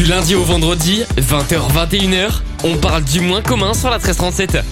Du 0.00 0.06
lundi 0.06 0.34
au 0.34 0.42
vendredi, 0.42 1.04
20h-21h, 1.18 2.40
on 2.64 2.78
parle 2.78 3.04
du 3.04 3.20
moins 3.20 3.42
commun 3.42 3.74
sur 3.74 3.90
la 3.90 3.98
1337. 3.98 4.64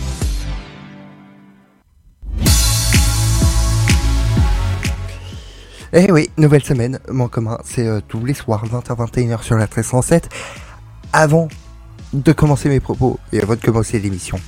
Eh 5.93 6.11
oui, 6.11 6.31
nouvelle 6.39 6.65
semaine, 6.65 6.99
moins 7.11 7.29
commun, 7.29 7.59
c'est 7.63 7.87
euh, 7.87 8.01
tous 8.09 8.25
les 8.25 8.33
soirs 8.33 8.65
20h-21h 8.65 9.43
sur 9.43 9.57
la 9.57 9.67
1307. 9.67 10.31
Avant 11.13 11.49
de 12.15 12.33
commencer 12.33 12.71
mes 12.71 12.81
propos 12.81 13.21
et 13.31 13.43
avant 13.43 13.55
de 13.55 13.61
commencer 13.61 13.99
l'émission, 13.99 14.41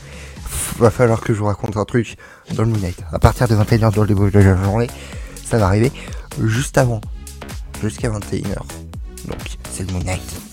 va 0.78 0.90
falloir 0.90 1.20
que 1.20 1.34
je 1.34 1.40
vous 1.40 1.46
raconte 1.46 1.76
un 1.76 1.84
truc 1.84 2.16
dans 2.54 2.62
le 2.62 2.70
Moonlight. 2.70 3.04
À 3.12 3.18
partir 3.18 3.48
de 3.48 3.54
21h 3.54 3.94
dans 3.94 4.00
le 4.00 4.08
début 4.08 4.30
de 4.30 4.38
la 4.38 4.56
journée, 4.64 4.88
ça 5.44 5.58
va 5.58 5.66
arriver. 5.66 5.92
Juste 6.42 6.78
avant, 6.78 7.02
jusqu'à 7.82 8.08
21h. 8.08 8.56
Donc, 9.26 9.40
c'est 9.70 9.86
le 9.86 9.92
Moonlight. 9.92 10.49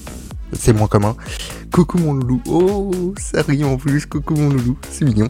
C'est 0.54 0.74
moins 0.74 0.88
commun. 0.88 1.16
Coucou 1.72 1.98
mon 1.98 2.14
loulou. 2.14 2.42
Oh, 2.48 3.14
ça 3.20 3.42
rit 3.42 3.64
en 3.64 3.78
plus. 3.78 4.06
Coucou 4.06 4.36
mon 4.36 4.50
loulou. 4.50 4.78
C'est 4.90 5.06
mignon. 5.06 5.28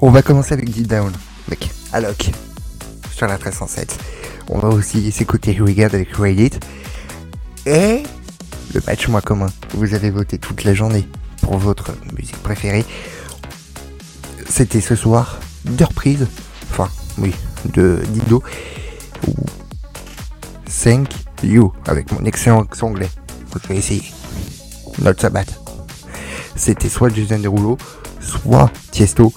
On 0.00 0.10
va 0.10 0.22
commencer 0.22 0.54
avec 0.54 0.70
Deep 0.70 0.86
Down. 0.86 1.12
Avec 1.48 1.70
Alok. 1.92 2.30
Sur 3.12 3.26
la 3.26 3.34
1307. 3.34 3.98
On 4.48 4.58
va 4.58 4.68
aussi 4.68 5.10
s'écouter 5.12 5.56
Regarde 5.58 5.94
avec 5.94 6.14
Reddit. 6.14 6.58
Et 7.66 8.02
le 8.74 8.80
match 8.86 9.08
moins 9.08 9.20
commun. 9.20 9.48
Vous 9.74 9.94
avez 9.94 10.10
voté 10.10 10.38
toute 10.38 10.64
la 10.64 10.74
journée 10.74 11.08
pour 11.42 11.58
votre 11.58 11.92
musique 12.16 12.42
préférée. 12.42 12.84
C'était 14.48 14.80
ce 14.80 14.94
soir 14.94 15.40
de 15.64 15.84
reprise. 15.84 16.26
Enfin, 16.70 16.88
oui, 17.18 17.34
de 17.72 18.00
Dido. 18.08 18.42
Thank 20.82 21.08
You 21.42 21.72
avec 21.86 22.12
mon 22.12 22.24
excellent 22.24 22.66
anglais. 22.82 23.10
Vous 23.56 23.66
pouvez 23.66 23.78
essayer. 23.78 24.02
Not 25.00 25.14
Sabbath. 25.18 25.58
C'était 26.56 26.90
soit 26.90 27.08
Jason 27.08 27.38
Derulo, 27.38 27.78
soit 28.20 28.70
Tiesto 28.90 29.32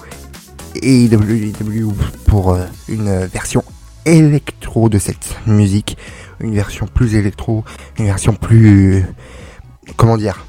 et 0.82 1.08
WW 1.08 1.92
pour 2.26 2.52
euh, 2.52 2.66
une 2.88 3.24
version 3.24 3.64
électro 4.04 4.90
de 4.90 4.98
cette 4.98 5.36
musique, 5.46 5.96
une 6.38 6.54
version 6.54 6.86
plus 6.86 7.14
électro, 7.14 7.64
une 7.98 8.04
version 8.04 8.34
plus 8.34 9.06
comment 9.96 10.18
dire, 10.18 10.44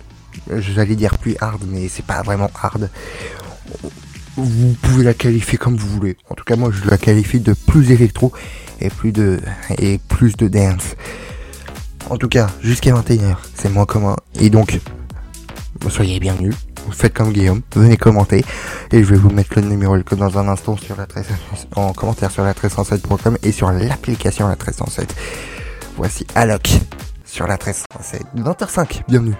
j'allais 0.49 0.97
dire 0.97 1.17
plus 1.17 1.37
hard, 1.39 1.61
mais 1.65 1.87
c'est 1.87 2.05
pas 2.05 2.21
vraiment 2.23 2.51
hard. 2.61 2.89
Vous 4.35 4.75
pouvez 4.81 5.05
la 5.05 5.13
qualifier 5.13 5.57
comme 5.57 5.77
vous 5.77 5.87
voulez. 5.87 6.17
En 6.29 6.35
tout 6.35 6.43
cas, 6.43 6.57
moi, 6.57 6.71
je 6.71 6.89
la 6.89 6.97
qualifie 6.97 7.39
de 7.39 7.53
plus 7.53 7.91
électro 7.91 8.33
et 8.81 8.89
plus 8.89 9.13
de 9.13 9.39
et 9.77 9.97
plus 10.09 10.35
de 10.35 10.49
dance. 10.49 10.95
En 12.11 12.17
tout 12.17 12.27
cas, 12.27 12.49
jusqu'à 12.61 12.91
21h, 12.91 13.37
c'est 13.55 13.69
moins 13.69 13.85
commun. 13.85 14.17
Et 14.37 14.49
donc, 14.49 14.81
soyez 15.87 16.19
bienvenus. 16.19 16.53
Faites 16.91 17.13
comme 17.13 17.31
Guillaume, 17.31 17.61
venez 17.73 17.95
commenter. 17.95 18.43
Et 18.91 19.01
je 19.01 19.05
vais 19.05 19.15
vous 19.15 19.29
mettre 19.29 19.53
le 19.55 19.61
numéro 19.61 19.95
le 19.95 20.03
code 20.03 20.19
dans 20.19 20.37
un 20.37 20.49
instant 20.49 20.75
sur 20.75 20.97
la 20.97 21.05
13, 21.05 21.27
en 21.77 21.93
commentaire 21.93 22.29
sur 22.29 22.43
la 22.43 22.51
1307.com 22.51 23.37
et 23.43 23.53
sur 23.53 23.71
l'application 23.71 24.49
la 24.49 24.55
1307. 24.55 25.15
Voici 25.95 26.27
Alok 26.35 26.81
sur 27.23 27.47
la 27.47 27.53
1307. 27.53 28.23
20h05, 28.35 29.03
bienvenue. 29.07 29.35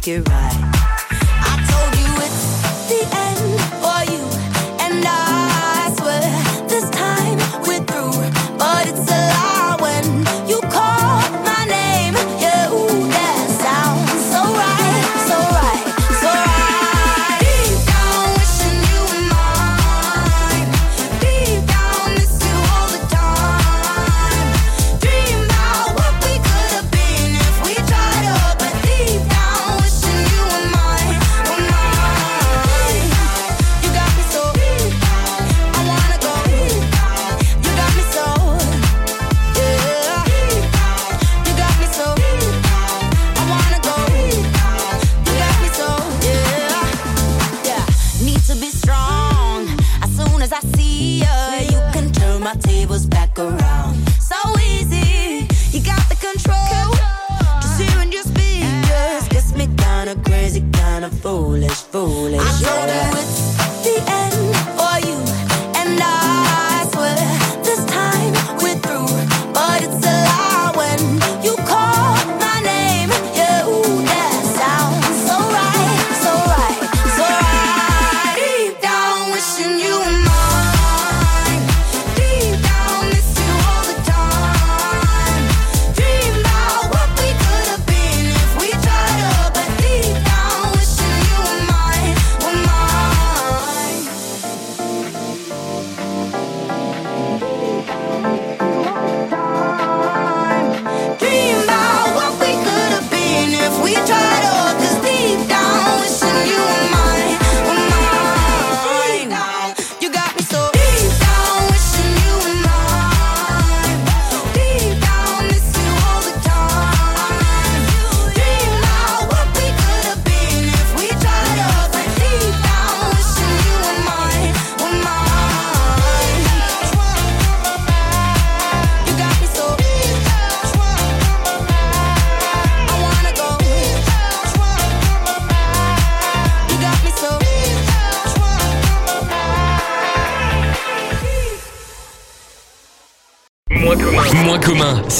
Make 0.00 0.08
it 0.08 0.28
right. 0.30 0.69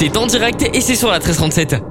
C'est 0.00 0.16
en 0.16 0.26
direct 0.26 0.62
et 0.62 0.80
c'est 0.80 0.94
sur 0.94 1.08
la 1.08 1.18
1337. 1.18 1.89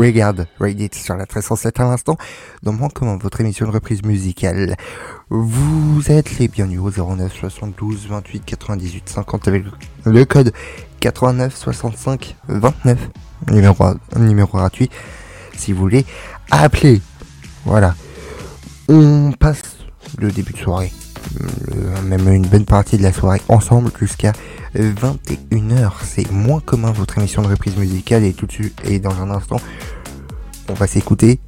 Regarde, 0.00 0.46
Ride 0.58 0.80
It 0.80 0.94
sur 0.94 1.14
la 1.14 1.24
1307 1.24 1.78
à 1.80 1.84
l'instant, 1.84 2.16
Moins 2.64 2.88
Commun, 2.88 3.18
votre 3.20 3.40
émission 3.42 3.66
de 3.66 3.70
reprise 3.70 4.02
musicale. 4.02 4.74
Vous 5.28 6.00
êtes 6.08 6.38
les 6.38 6.48
bienvenus 6.48 6.80
au 6.80 6.90
09 6.90 7.30
72 7.38 8.06
28 8.08 8.44
98 8.46 9.08
50 9.10 9.48
avec 9.48 9.64
le 10.06 10.24
code 10.24 10.52
89 11.00 11.54
65 11.54 12.34
29, 12.48 12.98
numéro, 13.50 13.84
numéro 14.16 14.56
gratuit, 14.56 14.88
si 15.56 15.72
vous 15.74 15.80
voulez 15.80 16.06
appeler. 16.50 17.02
Voilà. 17.66 17.94
On 18.88 19.32
passe 19.38 19.60
le 20.18 20.32
début 20.32 20.54
de 20.54 20.58
soirée, 20.58 20.92
le- 21.38 22.00
même 22.08 22.26
une 22.32 22.46
bonne 22.46 22.64
partie 22.64 22.96
de 22.96 23.02
la 23.02 23.12
soirée 23.12 23.42
ensemble 23.48 23.90
jusqu'à 24.00 24.32
21h. 24.74 25.92
C'est 26.04 26.30
Moins 26.30 26.60
Commun, 26.60 26.92
votre 26.92 27.18
émission 27.18 27.42
de 27.42 27.48
reprise 27.48 27.76
musicale, 27.76 28.24
et 28.24 28.32
tout 28.32 28.46
de 28.46 28.52
suite, 28.52 28.80
et 28.84 28.98
dans 28.98 29.20
un 29.20 29.30
instant, 29.30 29.60
on 30.68 30.74
va 30.74 30.86
s'écouter 30.86 31.40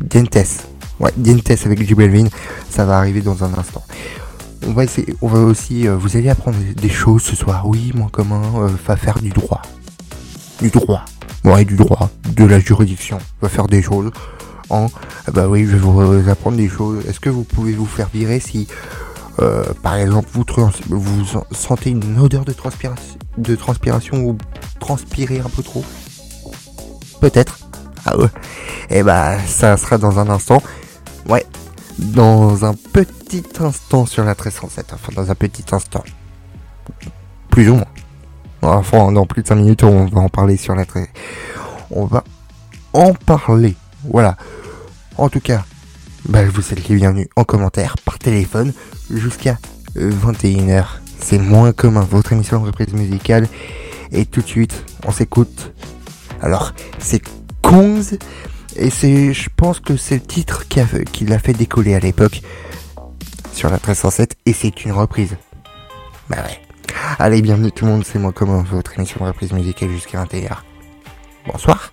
Dientes. 0.00 0.66
Ouais, 0.98 1.12
Dientes 1.16 1.50
avec 1.64 1.82
J 1.86 1.94
Balvin, 1.94 2.28
ça 2.68 2.84
va 2.84 2.98
arriver 2.98 3.20
dans 3.20 3.44
un 3.44 3.52
instant. 3.54 3.82
On 4.66 4.72
va 4.72 4.84
essayer, 4.84 5.14
on 5.22 5.28
va 5.28 5.40
aussi, 5.40 5.88
euh, 5.88 5.96
vous 5.96 6.16
allez 6.16 6.28
apprendre 6.28 6.58
des 6.76 6.88
choses 6.90 7.22
ce 7.22 7.34
soir. 7.34 7.66
Oui, 7.66 7.92
moins 7.94 8.08
commun, 8.08 8.42
euh, 8.56 8.68
va 8.86 8.96
faire 8.96 9.18
du 9.18 9.30
droit. 9.30 9.62
Du 10.60 10.68
droit. 10.68 11.04
Ouais, 11.44 11.64
du 11.64 11.76
droit, 11.76 12.10
de 12.36 12.44
la 12.44 12.60
juridiction. 12.60 13.18
Va 13.40 13.48
faire 13.48 13.66
des 13.66 13.80
choses. 13.80 14.10
En, 14.68 14.88
ah 15.26 15.30
bah 15.32 15.48
oui, 15.48 15.64
je 15.64 15.72
vais 15.72 15.78
vous 15.78 16.28
apprendre 16.28 16.58
des 16.58 16.68
choses. 16.68 17.04
Est-ce 17.06 17.18
que 17.18 17.30
vous 17.30 17.44
pouvez 17.44 17.72
vous 17.72 17.86
faire 17.86 18.08
virer 18.12 18.38
si, 18.38 18.68
euh, 19.40 19.64
par 19.82 19.96
exemple, 19.96 20.28
vous, 20.32 21.24
sentez 21.52 21.90
une 21.90 22.18
odeur 22.18 22.44
de 22.44 22.52
transpiration, 22.52 23.16
de 23.38 23.56
transpiration 23.56 24.18
ou 24.24 24.38
transpirez 24.78 25.40
un 25.40 25.48
peu 25.48 25.62
trop 25.62 25.84
Peut-être. 27.20 27.58
Ah 28.04 28.16
ouais. 28.16 28.28
Et 28.88 29.02
bah, 29.02 29.38
ça 29.46 29.76
sera 29.76 29.98
dans 29.98 30.18
un 30.18 30.28
instant. 30.30 30.62
Ouais. 31.28 31.44
Dans 31.98 32.64
un 32.64 32.74
petit 32.74 33.44
instant 33.60 34.06
sur 34.06 34.24
la 34.24 34.30
1307. 34.30 34.94
Enfin, 34.94 35.12
dans 35.14 35.30
un 35.30 35.34
petit 35.34 35.64
instant. 35.72 36.02
Plus 37.50 37.68
ou 37.68 37.74
moins. 37.74 37.86
Enfin, 38.62 39.12
dans 39.12 39.26
plus 39.26 39.42
de 39.42 39.48
5 39.48 39.54
minutes, 39.56 39.84
on 39.84 40.06
va 40.06 40.20
en 40.20 40.28
parler 40.28 40.56
sur 40.56 40.74
la 40.74 40.84
13. 40.84 41.06
On 41.90 42.06
va 42.06 42.24
en 42.92 43.12
parler. 43.12 43.76
Voilà. 44.04 44.36
En 45.16 45.28
tout 45.28 45.40
cas, 45.40 45.64
bah, 46.28 46.44
vous 46.44 46.72
êtes 46.72 46.88
les 46.88 46.96
bienvenus 46.96 47.28
en 47.36 47.44
commentaire, 47.44 47.96
par 48.04 48.18
téléphone, 48.18 48.72
jusqu'à 49.10 49.58
21h. 49.96 50.84
C'est 51.18 51.38
moins 51.38 51.72
commun, 51.72 52.06
votre 52.08 52.32
émission 52.32 52.60
de 52.60 52.66
reprise 52.66 52.92
musicale. 52.92 53.48
Et 54.12 54.26
tout 54.26 54.40
de 54.40 54.46
suite, 54.46 54.84
on 55.06 55.12
s'écoute. 55.12 55.72
Alors, 56.40 56.72
c'est 56.98 57.22
Kongs. 57.62 58.18
Et 58.76 58.90
c'est, 58.90 59.32
je 59.32 59.48
pense 59.54 59.80
que 59.80 59.96
c'est 59.96 60.14
le 60.14 60.20
titre 60.20 60.68
qui, 60.68 60.80
a, 60.80 60.86
qui 61.12 61.26
l'a 61.26 61.38
fait 61.38 61.52
décoller 61.52 61.94
à 61.94 62.00
l'époque 62.00 62.40
sur 63.52 63.68
la 63.68 63.76
1307 63.76 64.36
et 64.46 64.52
c'est 64.52 64.84
une 64.84 64.92
reprise. 64.92 65.36
Bah 66.28 66.38
ouais. 66.46 66.60
Allez, 67.18 67.42
bienvenue 67.42 67.72
tout 67.72 67.84
le 67.84 67.90
monde, 67.90 68.04
c'est 68.04 68.18
moi 68.18 68.32
comment 68.32 68.62
votre 68.62 68.96
émission 68.96 69.20
de 69.20 69.26
reprise 69.26 69.52
musicale 69.52 69.90
jusqu'à 69.90 70.24
21h. 70.24 70.58
Bonsoir. 71.46 71.92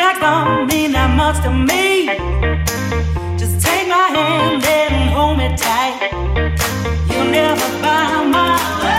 Paycheck 0.00 0.20
don't 0.22 0.66
mean 0.66 0.92
that 0.92 1.14
much 1.14 1.42
to 1.44 1.50
me. 1.50 2.06
Just 3.36 3.60
take 3.60 3.86
my 3.86 4.08
hand 4.16 4.64
and 4.64 5.10
hold 5.10 5.36
me 5.36 5.54
tight. 5.58 6.08
You'll 7.10 7.30
never 7.30 7.82
buy 7.82 8.24
my 8.24 8.56
love. 8.82 8.89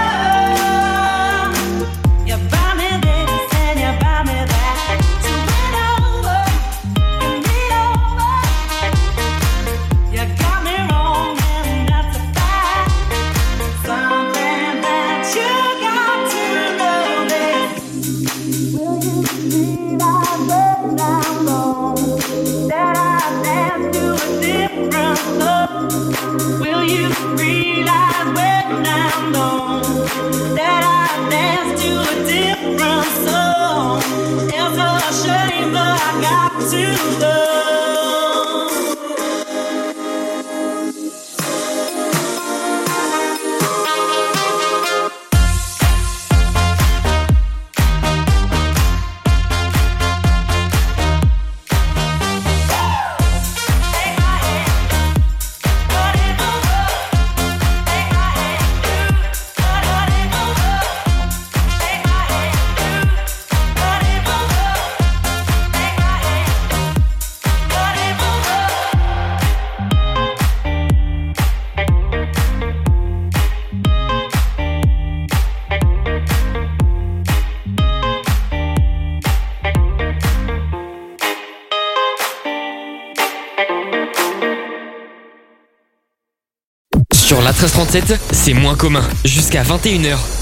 c'est 88.31 88.53
moins 88.53 88.75
commun. 88.75 89.03
Jusqu'à 89.25 89.63
21h. 89.63 90.40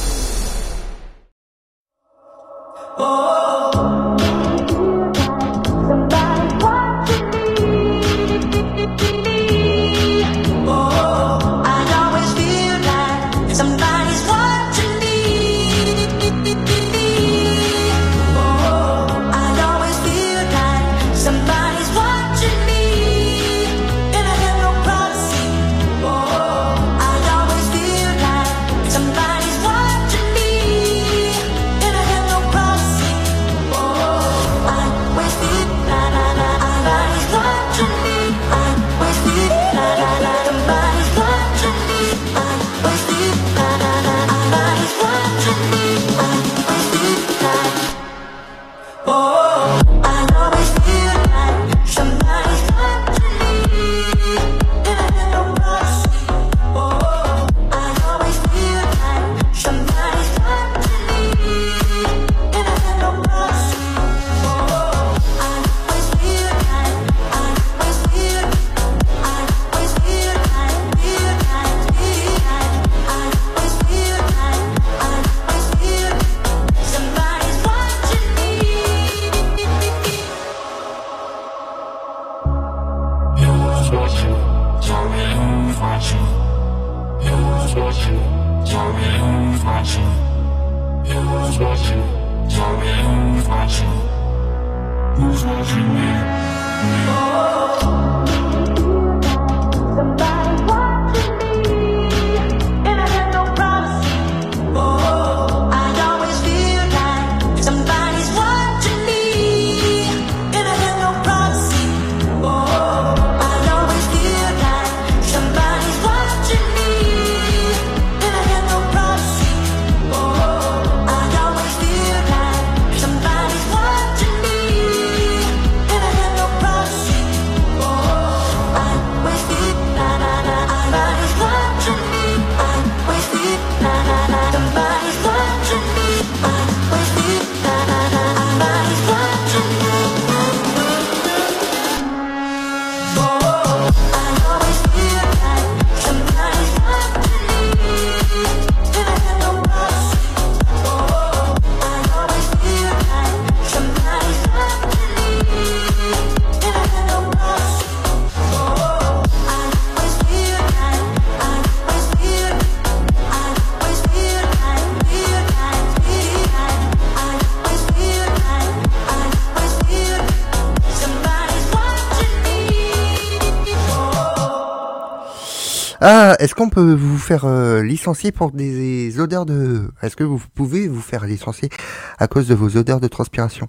Est-ce 176.39 176.55
qu'on 176.55 176.69
peut 176.69 176.93
vous 176.93 177.17
faire 177.17 177.46
euh, 177.46 177.84
licencier 177.84 178.31
pour 178.31 178.51
des 178.51 179.19
odeurs 179.19 179.46
de... 179.46 179.91
Est-ce 180.01 180.15
que 180.15 180.24
vous 180.24 180.41
pouvez 180.55 180.88
vous 180.88 181.01
faire 181.01 181.25
licencier 181.25 181.69
à 182.17 182.27
cause 182.27 182.48
de 182.48 182.55
vos 182.55 182.77
odeurs 182.77 183.00
de 183.00 183.08
transpiration? 183.08 183.67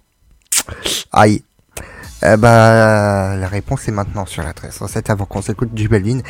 Aïe. 1.12 1.42
Bah, 2.22 3.36
la 3.36 3.48
réponse 3.48 3.88
est 3.88 3.92
maintenant 3.92 4.26
sur 4.26 4.42
la 4.42 4.50
1307 4.50 5.10
avant 5.10 5.24
qu'on 5.24 5.42
s'écoute 5.42 5.74
du 5.74 5.88
Belvin. 5.88 6.20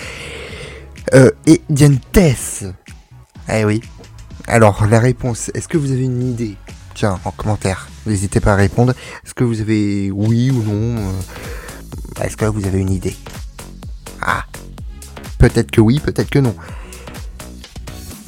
Euh, 1.14 1.30
et 1.46 1.60
Dientes. 1.68 2.64
Eh 3.48 3.64
oui. 3.64 3.82
Alors, 4.46 4.86
la 4.86 5.00
réponse, 5.00 5.50
est-ce 5.54 5.68
que 5.68 5.76
vous 5.76 5.90
avez 5.92 6.04
une 6.04 6.22
idée? 6.22 6.56
Tiens, 6.94 7.18
en 7.24 7.30
commentaire, 7.32 7.88
n'hésitez 8.06 8.40
pas 8.40 8.52
à 8.52 8.56
répondre. 8.56 8.94
Est-ce 9.24 9.34
que 9.34 9.44
vous 9.44 9.60
avez 9.60 10.10
oui 10.10 10.50
ou 10.50 10.62
non? 10.62 10.98
Euh, 10.98 12.24
Est-ce 12.24 12.36
que 12.36 12.44
vous 12.46 12.66
avez 12.66 12.78
une 12.78 12.90
idée? 12.90 13.16
Ah, 14.22 14.44
Peut-être 15.40 15.70
que 15.70 15.80
oui, 15.80 16.00
peut-être 16.00 16.28
que 16.28 16.38
non. 16.38 16.54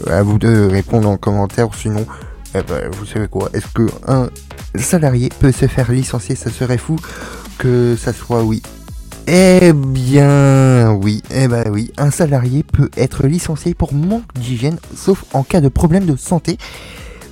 À 0.09 0.23
vous 0.23 0.38
de 0.38 0.66
répondre 0.69 1.09
en 1.09 1.19
commentaire, 1.19 1.69
sinon, 1.75 2.07
eh 2.54 2.62
ben, 2.62 2.90
vous 2.99 3.04
savez 3.04 3.28
quoi 3.28 3.50
Est-ce 3.52 3.66
que 3.75 3.87
un 4.09 4.31
salarié 4.76 5.28
peut 5.38 5.52
se 5.52 5.66
faire 5.66 5.92
licencier 5.92 6.35
Ça 6.35 6.50
serait 6.50 6.78
fou 6.78 6.97
que 7.59 7.97
ça 7.97 8.14
soit 8.14 8.42
oui. 8.42 8.62
Eh 9.26 9.75
bien, 9.75 10.92
oui, 10.95 11.23
eh 11.33 11.49
ben 11.49 11.64
oui, 11.71 11.92
un 11.99 12.11
salarié 12.11 12.62
peut 12.64 12.90
être 12.97 13.26
licencié 13.26 13.75
pour 13.75 13.92
manque 13.92 14.33
d'hygiène, 14.35 14.78
sauf 14.97 15.25
en 15.35 15.42
cas 15.42 15.61
de 15.61 15.69
problème 15.69 16.07
de 16.07 16.16
santé. 16.16 16.57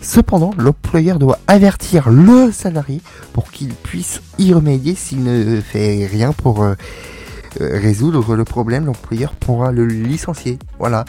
Cependant, 0.03 0.53
l'employeur 0.59 1.19
doit 1.19 1.39
avertir 1.47 2.11
le 2.11 2.53
salarié 2.53 3.01
pour 3.33 3.51
qu'il 3.51 3.71
puisse 3.71 4.21
y 4.39 4.53
remédier 4.53 4.95
s'il 4.95 5.25
ne 5.25 5.61
fait 5.61 6.07
rien 6.07 6.33
pour 6.33 6.63
euh, 6.63 6.75
résoudre 7.59 8.37
le 8.37 8.45
problème. 8.45 8.87
L'employeur 8.87 9.33
pourra 9.35 9.73
le 9.73 9.87
licencier. 9.87 10.59
Voilà. 10.79 11.05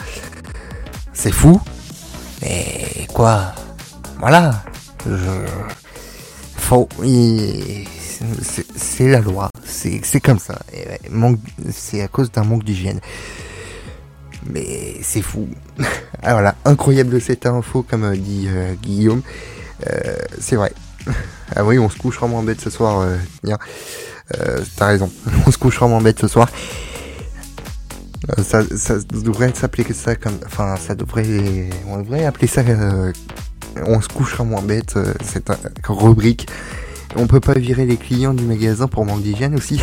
C'est 1.13 1.31
fou. 1.31 1.61
Mais 2.41 3.07
quoi? 3.13 3.53
Voilà. 4.19 4.63
Je... 5.05 5.45
Faut. 6.57 6.87
il- 7.03 7.85
c'est- 8.75 9.07
la 9.09 9.19
loi. 9.19 9.49
C'est 9.63 10.19
comme 10.21 10.39
ça. 10.39 10.59
Manque- 11.09 11.39
C'est 11.71 12.01
à 12.01 12.07
cause 12.07 12.31
d'un 12.31 12.43
manque 12.43 12.63
d'hygiène. 12.63 12.99
Mais 14.51 14.97
c'est 15.01 15.21
fou. 15.21 15.47
Ah 16.23 16.33
voilà, 16.33 16.53
incroyable 16.65 17.19
cette 17.19 17.47
info, 17.47 17.81
comme 17.81 18.03
euh, 18.03 18.15
dit 18.15 18.45
euh, 18.47 18.75
Guillaume. 18.75 19.23
Euh, 19.89 20.15
c'est 20.39 20.55
vrai. 20.55 20.71
Ah 21.55 21.65
oui, 21.65 21.77
on 21.79 21.89
se 21.89 21.97
couchera 21.97 22.27
moins 22.27 22.43
bête 22.43 22.61
ce 22.61 22.69
soir. 22.69 23.01
Euh. 23.01 23.17
Euh, 24.39 24.61
T'as 24.75 24.87
raison. 24.87 25.11
On 25.45 25.51
se 25.51 25.57
couchera 25.57 25.87
moins 25.87 26.01
bête 26.01 26.19
ce 26.19 26.27
soir. 26.27 26.49
Euh, 28.37 28.43
ça, 28.43 28.61
devrait 29.11 29.51
s'appeler 29.53 29.85
ça 29.93 30.15
comme. 30.15 30.37
Enfin, 30.45 30.75
ça 30.77 30.95
devrait. 30.95 31.69
On 31.87 31.99
devrait 31.99 32.25
appeler 32.25 32.47
ça. 32.47 32.61
on 33.85 34.01
se 34.01 34.07
couchera 34.07 34.43
moins 34.43 34.61
bête. 34.61 34.95
euh, 34.95 35.13
cette 35.23 35.49
rubrique. 35.87 36.47
On 37.15 37.27
peut 37.27 37.41
pas 37.41 37.53
virer 37.53 37.85
les 37.85 37.97
clients 37.97 38.33
du 38.33 38.45
magasin 38.45 38.87
pour 38.87 39.05
manque 39.05 39.21
d'hygiène 39.21 39.55
aussi. 39.55 39.81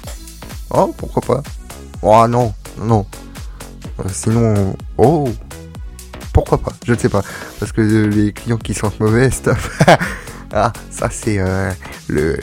oh, 0.70 0.94
pourquoi 0.96 1.22
pas. 1.22 1.42
Oh 2.02 2.26
non, 2.28 2.54
non, 2.78 2.86
non. 2.86 3.06
Sinon, 4.12 4.76
oh, 4.96 5.28
pourquoi 6.32 6.58
pas 6.58 6.72
Je 6.86 6.92
ne 6.92 6.98
sais 6.98 7.08
pas, 7.08 7.22
parce 7.58 7.72
que 7.72 7.80
les 7.80 8.32
clients 8.32 8.58
qui 8.58 8.74
sentent 8.74 9.00
mauvais, 9.00 9.30
stuff. 9.30 9.76
ah, 10.52 10.72
ça 10.90 11.08
c'est 11.10 11.38
le, 12.08 12.38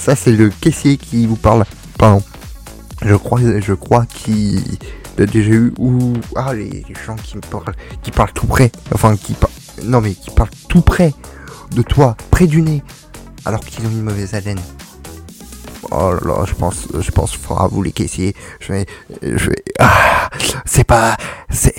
ça 0.00 0.16
c'est 0.16 0.32
le 0.32 0.48
caissier 0.48 0.96
qui 0.96 1.26
vous 1.26 1.36
parle. 1.36 1.64
Pardon. 1.98 2.22
Je 3.02 3.14
crois, 3.14 3.40
je 3.60 3.74
crois 3.74 4.06
qu'il 4.06 4.78
a 5.18 5.26
déjà 5.26 5.50
eu 5.50 5.72
ou 5.78 6.14
ah 6.36 6.54
les 6.54 6.84
gens 7.06 7.16
qui 7.16 7.36
parlent, 7.38 7.74
qui 8.02 8.10
parlent 8.10 8.32
tout 8.32 8.46
près, 8.46 8.72
enfin 8.94 9.16
qui 9.16 9.36
non 9.84 10.00
mais 10.00 10.14
qui 10.14 10.30
parlent 10.30 10.50
tout 10.68 10.80
près 10.80 11.12
de 11.72 11.82
toi, 11.82 12.16
près 12.30 12.46
du 12.46 12.62
nez, 12.62 12.82
alors 13.44 13.60
qu'ils 13.60 13.86
ont 13.86 13.90
une 13.90 14.02
mauvaise 14.02 14.34
haleine. 14.34 14.60
Oh 15.92 16.12
là 16.12 16.20
là, 16.24 16.44
je 16.46 16.54
pense, 16.54 16.86
je 16.98 17.10
pense 17.10 17.34
fort 17.34 17.62
à 17.62 17.68
vous 17.68 17.82
les 17.82 17.90
caissiers. 17.92 18.34
Je 18.60 18.72
vais, 18.72 18.86
je 19.22 19.50
vais, 19.50 19.64
ah, 19.80 20.30
c'est 20.64 20.84
pas, 20.84 21.16
c'est, 21.50 21.74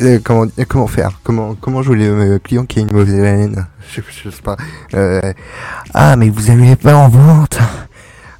euh, 0.00 0.18
comment, 0.24 0.46
comment 0.68 0.86
faire? 0.86 1.20
Comment, 1.22 1.54
comment 1.54 1.82
jouer 1.82 1.96
le 1.96 2.38
client 2.38 2.64
qui 2.64 2.78
a 2.78 2.82
une 2.82 2.92
mauvaise 2.92 3.14
haleine? 3.14 3.66
Je, 3.90 4.00
je 4.24 4.30
sais 4.30 4.42
pas. 4.42 4.56
Euh, 4.94 5.32
ah, 5.92 6.16
mais 6.16 6.30
vous 6.30 6.50
avez 6.50 6.76
pas 6.76 6.94
en 6.94 7.08
vente. 7.08 7.58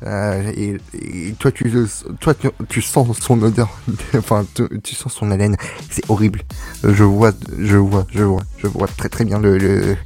Euh, 0.06 0.50
et, 0.56 0.78
et 0.94 1.32
toi, 1.38 1.52
tu, 1.52 1.70
toi, 2.18 2.32
tu, 2.32 2.48
tu 2.70 2.80
sens 2.80 3.18
son 3.18 3.42
odeur, 3.42 3.68
enfin, 4.16 4.46
tu, 4.54 4.62
tu 4.82 4.94
sens 4.94 5.12
son 5.12 5.30
haleine. 5.30 5.56
C'est 5.90 6.08
horrible. 6.08 6.40
Je 6.82 7.04
vois, 7.04 7.32
je 7.58 7.76
vois, 7.76 8.06
je 8.10 8.22
vois, 8.24 8.42
je 8.56 8.66
vois 8.66 8.86
très 8.88 9.10
très 9.10 9.26
bien 9.26 9.38
le, 9.38 9.58
le, 9.58 9.96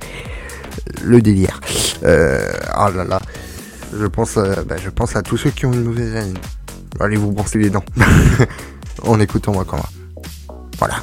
le 1.05 1.21
délire. 1.23 1.61
Euh, 2.03 2.53
oh 2.77 2.91
là 2.91 3.05
là. 3.05 3.21
Je 3.93 4.07
pense, 4.07 4.37
à, 4.37 4.63
bah, 4.65 4.77
je 4.83 4.91
pense 4.91 5.17
à 5.17 5.23
tous 5.23 5.37
ceux 5.37 5.51
qui 5.51 5.67
ont 5.67 5.73
une 5.73 5.85
mauvaise 5.85 6.15
haleine. 6.17 6.39
Allez 7.01 7.17
vous 7.17 7.33
brosser 7.33 7.59
les 7.59 7.71
dents. 7.71 7.85
en 9.03 9.21
écoutant 9.21 9.53
moi 9.53 9.65
quand 9.67 9.77
même. 9.77 9.87
Voilà. 10.79 10.97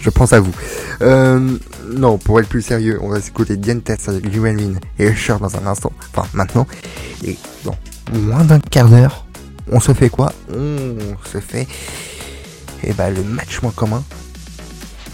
Je 0.00 0.10
pense 0.10 0.32
à 0.32 0.40
vous. 0.40 0.52
Euh, 1.00 1.56
non, 1.92 2.18
pour 2.18 2.40
être 2.40 2.48
plus 2.48 2.62
sérieux, 2.62 2.98
on 3.02 3.08
va 3.08 3.20
s'écouter 3.20 3.56
Diane 3.56 3.82
Tess 3.82 4.08
avec 4.08 4.24
Llewellyn 4.32 4.74
et 4.98 5.06
Usher 5.06 5.36
dans 5.40 5.54
un 5.56 5.66
instant. 5.66 5.92
Enfin, 6.12 6.28
maintenant. 6.34 6.66
Et 7.24 7.36
dans 7.64 7.76
moins 8.12 8.44
d'un 8.44 8.58
quart 8.58 8.88
d'heure, 8.88 9.26
on 9.70 9.80
se 9.80 9.92
fait 9.94 10.08
quoi? 10.08 10.32
On 10.52 10.96
se 11.24 11.38
fait 11.38 11.68
eh 12.84 12.92
ben, 12.94 13.14
le 13.14 13.22
match 13.22 13.62
moins 13.62 13.72
commun 13.72 14.02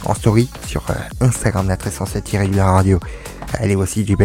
en 0.04 0.14
story 0.14 0.48
sur 0.66 0.84
euh, 0.90 0.94
Instagram 1.20 1.68
la 1.68 1.76
307 1.76 2.32
la 2.54 2.70
radio. 2.70 2.98
Allez, 3.54 3.74
voici 3.74 4.04
du. 4.04 4.16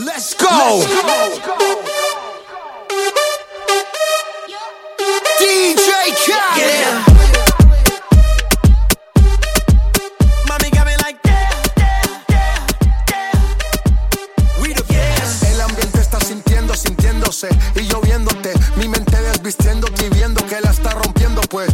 Let's 0.00 0.32
go. 0.32 0.48
Let's 0.48 1.38
go. 1.46 1.56
DJ 5.38 6.14
Khaled. 6.24 6.58
Yeah. 6.58 7.20
sintiéndose 16.76 17.48
y 17.74 17.86
yo 17.86 18.00
viéndote, 18.00 18.54
mi 18.76 18.88
mente 18.88 19.20
desvistiéndote 19.20 20.06
y 20.06 20.10
viendo 20.10 20.44
que 20.46 20.60
la 20.60 20.70
está 20.70 20.90
rompiendo 20.90 21.40
pues 21.42 21.68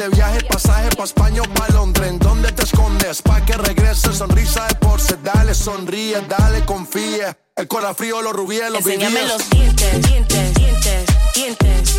de 0.00 0.08
viaje, 0.08 0.40
pasaje 0.44 0.88
pa' 0.96 1.04
España 1.04 1.42
o 1.42 1.44
pa' 1.44 1.68
Londres. 1.74 2.08
¿En 2.08 2.18
dónde 2.18 2.50
te 2.52 2.62
escondes? 2.62 3.20
Pa' 3.20 3.44
que 3.44 3.52
regrese, 3.52 4.12
sonrisa 4.14 4.66
de 4.66 4.74
porce. 4.76 5.16
Dale, 5.22 5.54
sonríe, 5.54 6.22
dale, 6.26 6.64
confía. 6.64 7.36
El 7.54 7.68
corazón 7.68 7.96
frío, 7.96 8.22
los 8.22 8.32
rubíes, 8.32 8.70
los 8.70 8.78
Enséñame 8.86 9.22
los 9.26 9.50
dientes, 9.50 10.02
dientes, 10.08 10.54
dientes, 10.54 11.04
dientes. 11.34 11.98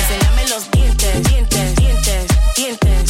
Enséñame 0.00 0.48
los 0.48 0.70
dientes, 0.70 1.22
dientes, 1.24 1.76
dientes, 1.76 2.26
dientes. 2.56 3.03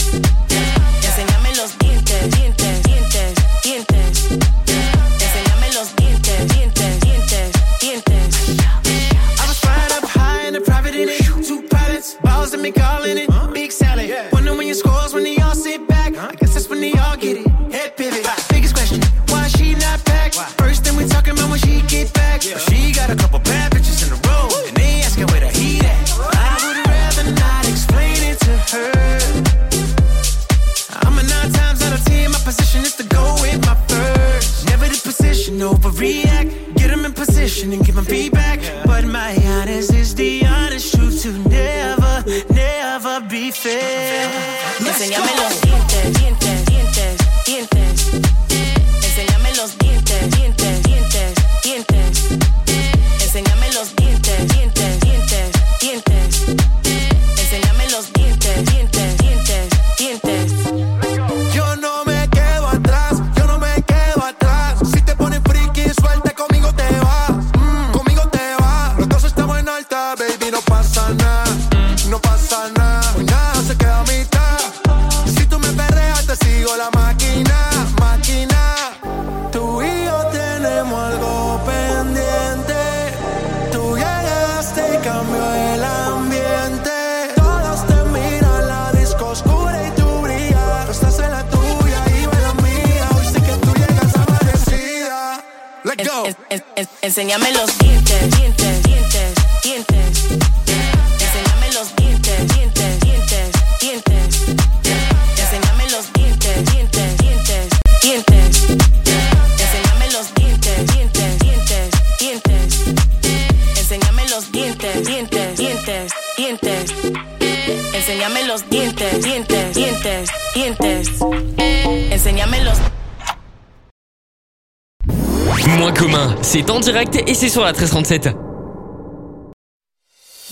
Moins 125.79 125.93
commun, 125.93 126.37
c'est 126.43 126.71
en 126.71 126.79
direct 126.79 127.17
et 127.27 127.35
c'est 127.35 127.49
sur 127.49 127.63
la 127.63 127.73
1337. 127.73 128.29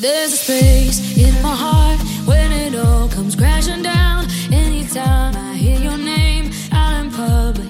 There's 0.00 0.32
a 0.32 0.36
space 0.36 1.16
in 1.18 1.32
my 1.42 1.54
heart 1.54 2.00
when 2.26 2.50
it 2.50 2.74
all 2.74 3.08
comes 3.08 3.36
crashing 3.36 3.82
down 3.82 4.26
anytime 4.50 5.34
I 5.36 5.54
hear 5.54 5.78
your 5.78 5.98
name 5.98 6.50
out 6.72 7.04
in 7.04 7.10
public. 7.10 7.68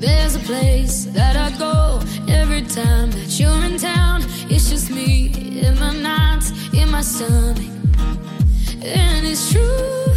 There's 0.00 0.34
a 0.36 0.40
place 0.40 1.04
that 1.12 1.36
I 1.36 1.50
go 1.58 2.00
every 2.28 2.62
time 2.62 3.10
that 3.12 3.38
you're 3.38 3.64
in 3.64 3.76
town. 3.78 4.22
It's 4.48 4.70
just 4.70 4.90
me 4.90 5.60
in 5.60 5.78
my 5.78 5.92
nights, 5.94 6.52
in 6.72 6.90
my 6.90 7.02
stomach. 7.02 7.58
And 8.82 9.26
it's 9.26 9.52
true, 9.52 10.12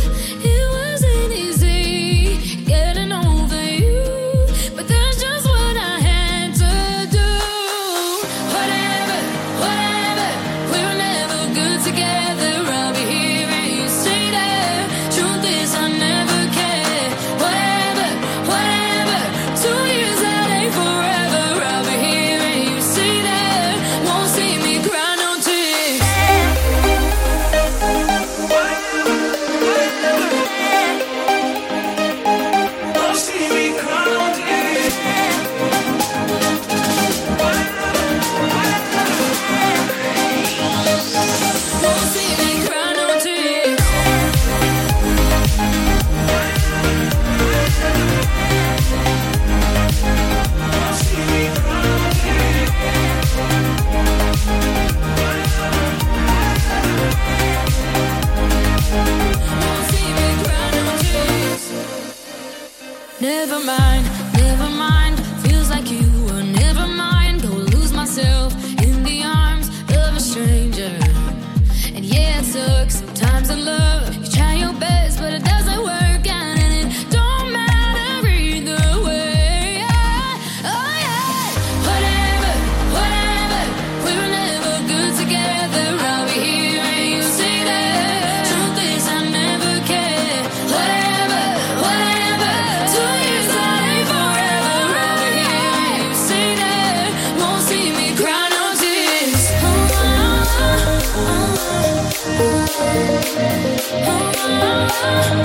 Never 63.47 63.63
mind, 63.63 64.06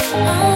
Oh, 0.04 0.52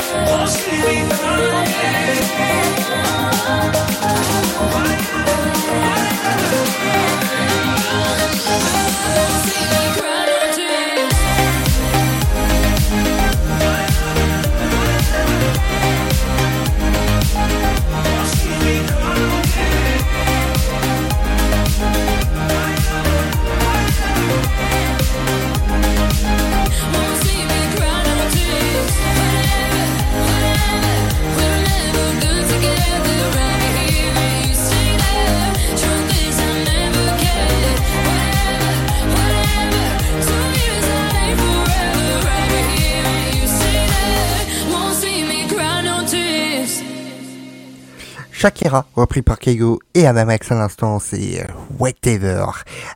Shakira, 48.46 48.87
repris 48.94 49.22
par 49.22 49.40
Keigo 49.40 49.80
et 49.94 50.06
Amamax 50.06 50.52
à 50.52 50.54
l'instant, 50.54 51.00
c'est 51.00 51.42
euh, 51.42 51.46
Whatever, 51.80 52.46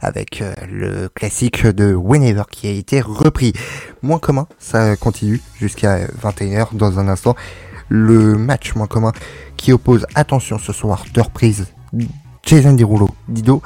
avec 0.00 0.42
euh, 0.42 0.54
le 0.70 1.08
classique 1.08 1.66
de 1.66 1.92
Whenever 1.92 2.44
qui 2.52 2.68
a 2.68 2.70
été 2.70 3.00
repris. 3.00 3.52
Moins 4.00 4.20
commun, 4.20 4.46
ça 4.60 4.94
continue 4.94 5.40
jusqu'à 5.58 6.06
21h 6.06 6.76
dans 6.76 7.00
un 7.00 7.08
instant. 7.08 7.34
Le 7.88 8.36
match 8.36 8.76
moins 8.76 8.86
commun 8.86 9.10
qui 9.56 9.72
oppose, 9.72 10.06
attention 10.14 10.56
ce 10.56 10.72
soir, 10.72 11.02
de 11.12 11.20
reprise, 11.20 11.66
Jason 12.44 12.74
Derulo, 12.74 13.08
Dido, 13.26 13.60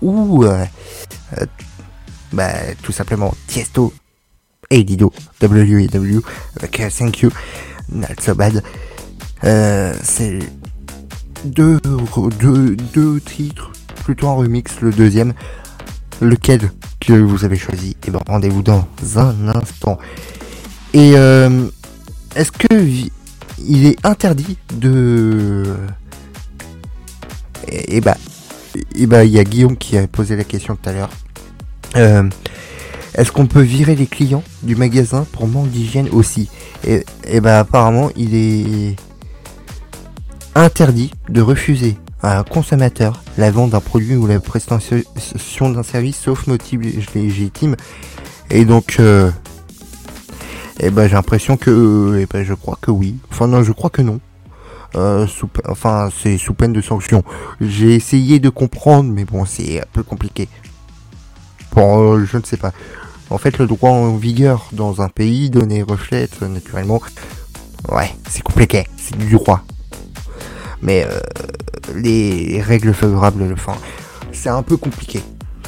ou 0.00 0.44
euh, 0.44 0.64
euh, 1.36 1.44
bah, 2.32 2.54
tout 2.82 2.92
simplement 2.92 3.34
Tiesto 3.48 3.92
et 4.70 4.82
Dido, 4.82 5.12
WEW, 5.42 6.22
avec 6.56 6.80
euh, 6.80 6.88
Thank 6.88 7.20
You, 7.20 7.30
Not 7.90 8.06
So 8.18 8.34
Bad. 8.34 8.62
Euh, 9.44 9.94
c'est 10.02 10.38
deux, 11.44 11.80
deux, 12.94 13.20
titres, 13.20 13.72
plutôt 14.04 14.26
en 14.26 14.36
remix, 14.36 14.80
le 14.80 14.90
deuxième. 14.90 15.32
Lequel 16.20 16.72
que 17.00 17.12
vous 17.12 17.44
avez 17.44 17.56
choisi 17.56 17.96
Et 18.06 18.10
ben 18.10 18.20
rendez-vous 18.26 18.62
dans 18.62 18.88
un 19.14 19.48
instant. 19.48 19.98
Et 20.92 21.12
euh, 21.14 21.68
est-ce 22.34 22.50
que 22.50 22.74
il 23.60 23.86
est 23.86 24.04
interdit 24.04 24.58
de 24.74 25.62
et, 27.68 27.98
et 27.98 28.00
bah 28.00 29.24
il 29.24 29.30
y 29.30 29.38
a 29.38 29.44
Guillaume 29.44 29.76
qui 29.76 29.96
a 29.96 30.06
posé 30.08 30.34
la 30.34 30.44
question 30.44 30.76
tout 30.76 30.88
à 30.88 30.92
l'heure. 30.92 31.10
Euh, 31.96 32.28
est-ce 33.14 33.32
qu'on 33.32 33.46
peut 33.46 33.62
virer 33.62 33.94
les 33.96 34.06
clients 34.06 34.42
du 34.62 34.76
magasin 34.76 35.26
pour 35.32 35.46
manque 35.46 35.70
d'hygiène 35.70 36.08
aussi? 36.10 36.48
Et, 36.86 37.04
et 37.24 37.40
bah 37.40 37.60
apparemment 37.60 38.10
il 38.16 38.34
est 38.34 38.96
interdit 40.62 41.12
de 41.28 41.40
refuser 41.40 41.96
à 42.22 42.38
un 42.38 42.44
consommateur 42.44 43.22
la 43.36 43.50
vente 43.50 43.70
d'un 43.70 43.80
produit 43.80 44.16
ou 44.16 44.26
la 44.26 44.40
prestation 44.40 45.02
d'un 45.70 45.82
service 45.82 46.18
sauf 46.18 46.46
motif 46.46 46.80
légitime. 47.14 47.76
Et 48.50 48.64
donc, 48.64 48.96
euh, 48.98 49.30
eh 50.80 50.90
ben, 50.90 51.06
j'ai 51.06 51.14
l'impression 51.14 51.56
que, 51.56 52.18
eh 52.20 52.26
ben, 52.26 52.44
je 52.44 52.54
crois 52.54 52.78
que 52.80 52.90
oui. 52.90 53.16
Enfin 53.30 53.46
non, 53.46 53.62
je 53.62 53.72
crois 53.72 53.90
que 53.90 54.02
non. 54.02 54.20
Euh, 54.96 55.26
enfin, 55.66 56.08
c'est 56.22 56.38
sous 56.38 56.54
peine 56.54 56.72
de 56.72 56.80
sanction. 56.80 57.22
J'ai 57.60 57.94
essayé 57.94 58.40
de 58.40 58.48
comprendre, 58.48 59.12
mais 59.12 59.24
bon, 59.24 59.44
c'est 59.44 59.80
un 59.80 59.86
peu 59.92 60.02
compliqué. 60.02 60.48
Bon, 61.72 62.14
euh, 62.14 62.24
je 62.24 62.36
ne 62.38 62.42
sais 62.42 62.56
pas. 62.56 62.72
En 63.30 63.38
fait, 63.38 63.58
le 63.58 63.66
droit 63.66 63.90
en 63.90 64.16
vigueur 64.16 64.68
dans 64.72 65.02
un 65.02 65.08
pays 65.08 65.50
donné 65.50 65.82
reflète 65.82 66.42
euh, 66.42 66.48
naturellement. 66.48 67.00
Ouais, 67.90 68.14
c'est 68.28 68.42
compliqué. 68.42 68.86
C'est 68.96 69.16
du 69.18 69.30
droit. 69.34 69.62
Mais 70.82 71.04
euh, 71.04 71.18
les 71.96 72.62
règles 72.62 72.94
favorables, 72.94 73.50
enfin, 73.52 73.74
c'est 74.32 74.48
un 74.48 74.62
peu 74.62 74.76
compliqué. 74.76 75.20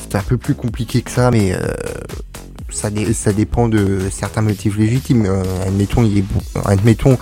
C'est 0.08 0.16
un 0.16 0.22
peu 0.22 0.36
plus 0.36 0.54
compliqué 0.54 1.02
que 1.02 1.10
ça, 1.10 1.30
mais 1.30 1.52
euh, 1.52 1.58
ça, 2.70 2.90
dé- 2.90 3.12
ça 3.12 3.32
dépend 3.32 3.68
de 3.68 4.00
certains 4.10 4.42
motifs 4.42 4.76
légitimes. 4.76 5.26
Euh, 5.26 5.42
admettons, 5.66 6.04
il 6.04 6.18
est 6.18 6.24
admettons, 6.64 7.18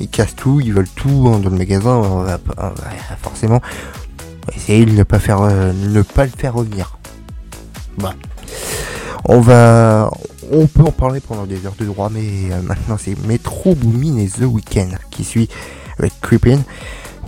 ils 0.00 0.08
cassent 0.08 0.36
tout, 0.36 0.60
ils 0.60 0.72
veulent 0.72 0.88
tout 0.88 1.08
dans 1.24 1.38
le 1.50 1.56
magasin. 1.56 1.94
On 1.94 2.22
va, 2.22 2.38
on 2.58 2.62
va 2.68 2.74
forcément 3.22 3.60
essayer 4.56 4.84
de 4.86 4.92
ne 4.92 5.02
pas 5.02 5.18
faire, 5.18 5.42
euh, 5.42 5.72
ne 5.72 6.02
pas 6.02 6.24
le 6.24 6.32
faire 6.36 6.54
revenir. 6.54 6.98
Bon. 7.98 8.10
On 9.24 9.40
va, 9.40 10.10
on 10.50 10.66
peut 10.66 10.82
en 10.82 10.90
parler 10.90 11.20
pendant 11.20 11.46
des 11.46 11.64
heures 11.64 11.76
de 11.78 11.84
droit, 11.84 12.10
mais 12.12 12.50
euh, 12.50 12.60
maintenant 12.62 12.96
c'est 12.98 13.16
Metro 13.26 13.76
Boomin 13.76 14.18
et 14.18 14.26
The 14.26 14.42
Weeknd 14.42 14.88
qui 15.10 15.22
suit 15.22 15.48
avec 15.98 16.12
Creepin. 16.20 16.58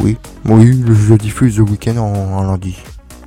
Oui, 0.00 0.18
oui, 0.46 0.84
je 1.08 1.14
diffuse 1.14 1.56
The 1.56 1.60
Weeknd 1.60 1.96
en, 1.98 2.42
lundi. 2.42 2.76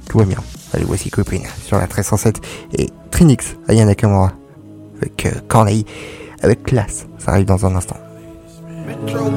Tout 0.09 0.19
va 0.19 0.25
bien. 0.25 0.37
Allez, 0.73 0.85
voici 0.85 1.09
Creepin 1.09 1.41
sur 1.65 1.77
la 1.77 1.83
1307 1.83 2.41
et 2.77 2.89
Trinix, 3.11 3.55
Ayana 3.67 3.91
Nakamura 3.91 4.33
avec 5.01 5.25
euh, 5.25 5.31
Corneille 5.47 5.85
avec 6.41 6.63
classe. 6.63 7.07
Ça 7.17 7.31
arrive 7.31 7.45
dans 7.45 7.65
un 7.65 7.75
instant. 7.75 7.97
Metro 8.85 9.31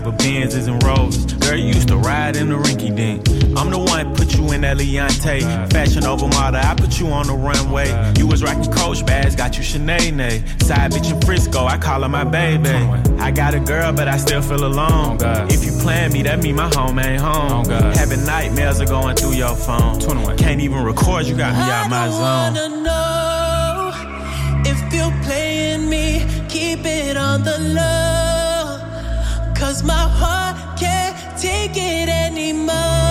type 0.00 0.06
of 0.06 0.18
Benzes 0.18 0.68
and 0.68 0.82
Rovers. 0.82 1.34
Girl, 1.34 1.56
you 1.56 1.66
used 1.66 1.88
to 1.88 1.96
ride 1.96 2.36
in 2.36 2.48
the 2.48 2.56
rinky 2.56 2.94
dink. 2.94 3.28
I'm 3.58 3.70
the 3.70 3.78
one 3.78 4.14
put 4.14 4.34
you 4.34 4.52
in 4.52 4.62
that 4.62 4.78
Leontay. 4.78 5.72
Fashion 5.72 6.04
over 6.04 6.26
model, 6.28 6.60
I 6.62 6.74
put 6.74 6.98
you 6.98 7.08
on 7.08 7.26
the 7.26 7.34
runway. 7.34 7.88
You 8.18 8.26
was 8.26 8.42
rocking 8.42 8.72
Coach 8.72 9.04
bags, 9.04 9.36
got 9.36 9.56
you 9.56 9.62
Sinead. 9.62 10.62
Side 10.62 10.92
bitch 10.92 11.12
in 11.12 11.20
Frisco, 11.20 11.66
I 11.66 11.76
call 11.78 12.02
her 12.02 12.08
my 12.08 12.24
baby. 12.24 12.70
I 13.20 13.30
got 13.30 13.54
a 13.54 13.60
girl, 13.60 13.92
but 13.92 14.08
I 14.08 14.16
still 14.16 14.42
feel 14.42 14.64
alone. 14.64 15.18
If 15.50 15.64
you 15.64 15.72
plan 15.82 16.12
me, 16.12 16.22
that 16.22 16.42
mean 16.42 16.56
my 16.56 16.70
home 16.74 16.98
ain't 16.98 17.20
home. 17.20 17.66
Having 17.66 18.24
nightmares 18.24 18.80
are 18.80 18.86
going 18.86 19.16
through 19.16 19.34
your 19.34 19.54
phone. 19.54 20.00
Can't 20.36 20.60
even 20.60 20.82
record, 20.82 21.26
you 21.26 21.36
got 21.36 21.52
me 21.54 21.62
out 21.62 21.90
my 21.90 22.08
zone. 22.08 23.09
My 29.82 29.92
heart 29.92 30.78
can't 30.78 31.16
take 31.38 31.76
it 31.76 32.08
anymore. 32.08 33.09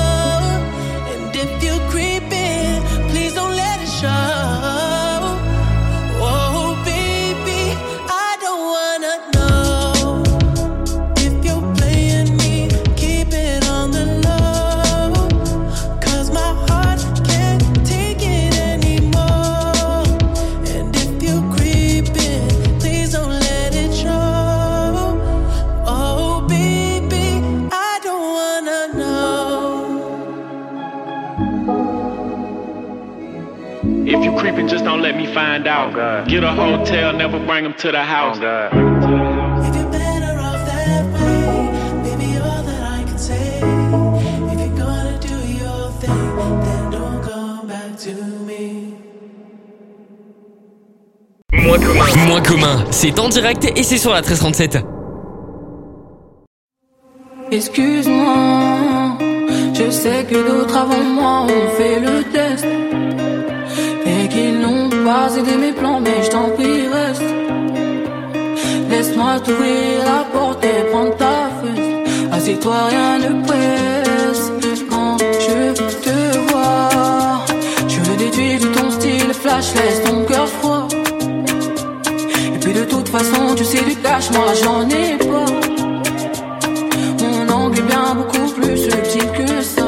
Find 35.33 35.67
out. 35.67 35.93
Get 36.27 36.43
a 36.43 36.51
hotel, 36.51 37.13
never 37.13 37.39
bring 37.45 37.63
them 37.63 37.73
to 37.75 37.91
the 37.91 38.03
house. 38.03 38.37
If 38.37 38.43
you're 39.75 39.91
better 39.91 40.39
off 40.39 40.65
that 40.65 41.03
way, 41.13 41.69
baby, 42.03 42.37
all 42.37 42.63
that 42.63 42.83
I 42.99 43.03
can 43.07 43.17
say. 43.17 43.59
If 44.51 44.59
you're 44.59 44.77
gonna 44.77 45.17
do 45.19 45.37
your 45.63 45.91
thing, 46.01 46.35
then 46.65 46.91
don't 46.91 47.21
come 47.23 47.67
back 47.67 47.97
to 48.05 48.13
me. 48.47 48.63
Moins 51.53 51.79
commun. 51.79 52.27
Moins 52.27 52.41
commun, 52.41 52.85
c'est 52.91 53.19
en 53.19 53.29
direct 53.29 53.65
et 53.75 53.83
c'est 53.83 53.97
sur 53.97 54.11
la 54.11 54.21
1337. 54.21 54.85
Excuse-moi, 57.51 59.17
je 59.73 59.89
sais 59.89 60.23
que 60.29 60.35
d'autres 60.47 60.77
avant 60.77 61.03
moi 61.03 61.41
ont 61.43 61.69
fait 61.77 61.99
le 61.99 62.23
test 62.31 62.65
qu'ils 64.39 64.59
n'ont 64.59 64.89
pas 64.89 65.27
aidé 65.37 65.55
mes 65.57 65.73
plans, 65.73 65.99
mais 65.99 66.23
je 66.23 66.29
t'en 66.29 66.49
prie 66.55 66.87
reste. 66.95 67.29
Laisse-moi 68.89 69.39
t'ouvrir 69.45 69.95
la 70.11 70.21
porte 70.33 70.63
et 70.63 70.79
prendre 70.91 71.15
ta 71.23 71.37
fesse. 71.59 71.87
Assieds-toi, 72.31 72.77
rien 72.91 73.11
ne 73.25 73.31
presse. 73.47 74.45
Quand 74.91 75.17
je 75.47 75.59
te 76.05 76.17
vois, 76.49 77.45
je 77.87 77.99
le 78.07 78.15
déduis 78.23 78.57
de 78.63 78.67
ton 78.77 78.89
style 78.91 79.33
flash, 79.41 79.67
laisse 79.75 80.01
ton 80.07 80.23
cœur 80.29 80.47
froid. 80.47 80.87
Et 82.55 82.59
puis 82.61 82.73
de 82.73 82.83
toute 82.93 83.09
façon, 83.09 83.55
tu 83.55 83.63
sais 83.63 83.83
du 83.83 83.95
cash, 83.95 84.31
moi 84.31 84.49
j'en 84.61 84.81
ai 85.01 85.17
pas. 85.31 85.51
Mon 87.21 87.53
angle 87.57 87.79
est 87.79 87.87
bien 87.93 88.07
beaucoup 88.19 88.47
plus 88.57 88.77
subtil 88.77 89.27
que 89.37 89.61
ça. 89.61 89.79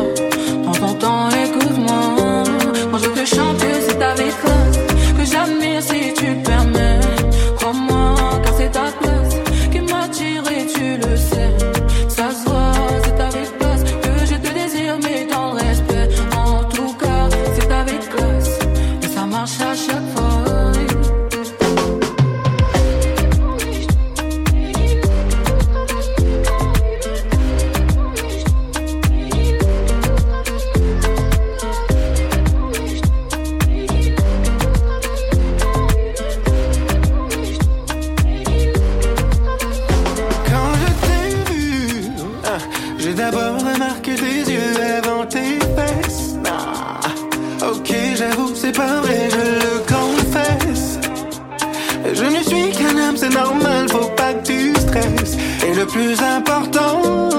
Plus 55.91 56.21
important, 56.21 57.29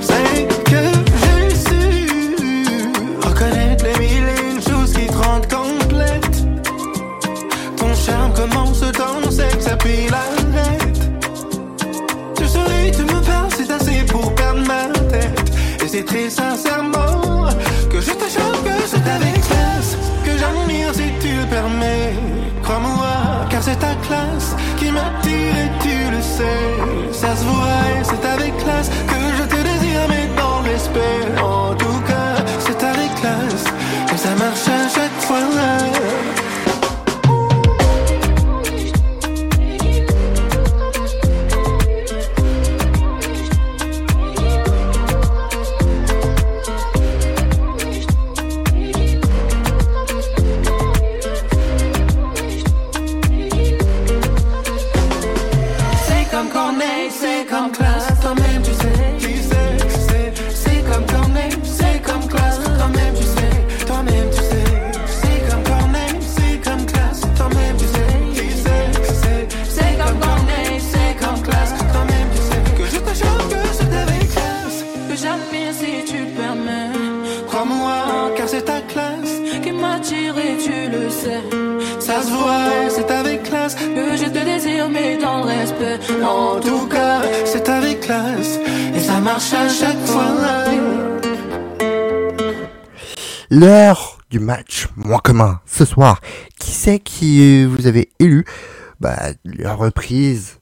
c'est 0.00 0.46
que 0.64 0.82
j'ai 1.22 1.54
su 1.54 2.86
reconnaître 3.20 3.84
les 3.84 3.98
mille 3.98 4.28
et 4.28 4.52
une 4.52 4.62
choses 4.62 4.92
qui 4.92 5.06
te 5.06 5.16
rendent 5.16 5.48
complète. 5.48 6.36
Ton 7.76 7.94
charme 7.94 8.32
commence 8.34 8.80
dans 8.80 9.30
sexe, 9.30 9.68
puis 9.80 10.06
l'arrête. 10.10 11.00
Tu 12.36 12.46
souris, 12.46 12.92
tu 12.92 13.02
me 13.02 13.20
parles, 13.20 13.50
c'est 13.56 13.70
assez 13.70 14.04
pour 14.06 14.32
perdre 14.34 14.64
ma 14.66 14.86
tête. 15.10 15.52
Et 15.84 15.88
c'est 15.88 16.04
très 16.04 16.30
sincèrement 16.30 17.48
que 17.90 18.00
je 18.00 18.12
te 18.12 18.28
choque, 18.34 18.64
que 18.64 18.86
c'est 18.86 19.08
avec 19.08 19.40
classe 19.48 19.96
que 20.24 20.38
j'admire 20.38 20.94
si 20.94 21.10
tu 21.20 21.34
le 21.36 21.46
permets. 21.46 22.14
Crois-moi, 22.62 23.11
c'est 23.62 23.78
ta 23.78 23.94
classe 24.06 24.56
qui 24.76 24.90
m'attire 24.90 25.54
et 25.64 25.70
tu 25.82 26.10
le 26.10 26.20
sais. 26.20 27.12
Ça 27.12 27.36
se 27.36 27.44
voit 27.44 27.82
et 27.94 28.02
c'est 28.02 28.24
avec 28.26 28.56
classe 28.58 28.88
que 28.88 29.20
je 29.38 29.44
te 29.44 29.62
désire, 29.62 30.06
mais 30.08 30.28
dans 30.36 30.60
le 30.62 31.81
En 86.22 86.60
tout 86.60 86.86
cas, 86.86 87.22
c'est 87.44 87.68
avec 87.68 88.00
classe. 88.00 88.58
Et 88.94 89.00
ça 89.00 89.20
marche 89.20 89.52
à 89.52 89.68
chaque 89.68 89.98
fois. 90.06 90.26
L'heure 93.50 94.18
du 94.30 94.38
match 94.38 94.88
moins 94.96 95.18
commun 95.18 95.60
ce 95.66 95.84
soir. 95.84 96.20
Qui 96.58 96.70
c'est 96.70 96.98
qui 96.98 97.64
vous 97.64 97.86
avez 97.86 98.10
élu? 98.18 98.44
Bah, 99.00 99.32
la 99.44 99.74
reprise, 99.74 100.60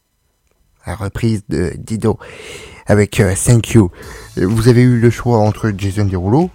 la 0.87 0.95
reprise 0.95 1.43
de 1.49 1.73
Dido 1.77 2.19
avec 2.87 3.21
euh, 3.21 3.35
Thank 3.35 3.71
You. 3.71 3.91
Vous 4.37 4.69
avez 4.69 4.83
eu 4.83 4.99
le 4.99 5.11
choix 5.11 5.39
entre 5.39 5.73
Jason 5.77 6.07
Derulo 6.07 6.51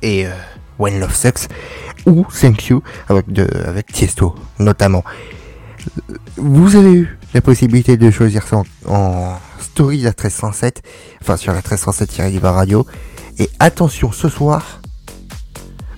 et 0.00 0.26
euh, 0.26 0.30
When 0.78 0.98
Love 0.98 1.14
Sucks 1.14 1.48
ou 2.06 2.26
Thank 2.40 2.68
You 2.68 2.82
avec 3.08 3.26
avec 3.38 3.92
Tiesto 3.92 4.34
notamment. 4.58 5.04
Vous 6.36 6.76
avez 6.76 6.92
eu 6.92 7.18
la 7.34 7.40
possibilité 7.40 7.96
de 7.96 8.10
choisir 8.10 8.46
ça 8.46 8.56
en, 8.56 8.64
en 8.86 9.38
story 9.60 9.98
de 9.98 10.04
la 10.04 10.10
1307, 10.10 10.82
enfin 11.20 11.36
sur 11.36 11.52
la 11.52 11.58
1307 11.58 12.40
Radio. 12.42 12.86
Et 13.38 13.50
attention, 13.58 14.12
ce 14.12 14.28
soir, 14.28 14.80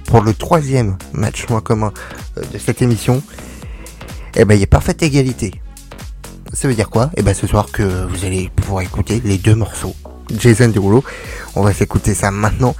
pour 0.06 0.22
le 0.22 0.34
troisième 0.34 0.96
match 1.12 1.48
moins 1.48 1.60
commun 1.60 1.92
euh, 2.38 2.42
de 2.52 2.58
cette 2.58 2.82
émission, 2.82 3.22
eh 4.36 4.44
ben, 4.44 4.54
il 4.54 4.60
y 4.60 4.64
a 4.64 4.66
parfaite 4.66 5.02
égalité. 5.02 5.60
Ça 6.52 6.68
veut 6.68 6.74
dire 6.74 6.90
quoi? 6.90 7.10
Eh 7.16 7.22
ben, 7.22 7.34
ce 7.34 7.46
soir 7.46 7.66
que 7.72 7.82
vous 8.06 8.24
allez 8.24 8.50
pouvoir 8.54 8.82
écouter 8.82 9.20
les 9.24 9.38
deux 9.38 9.54
morceaux. 9.54 9.94
Jason 10.36 10.68
Derulo, 10.68 11.04
on 11.54 11.62
va 11.62 11.72
s'écouter 11.72 12.14
ça 12.14 12.30
maintenant. 12.30 12.74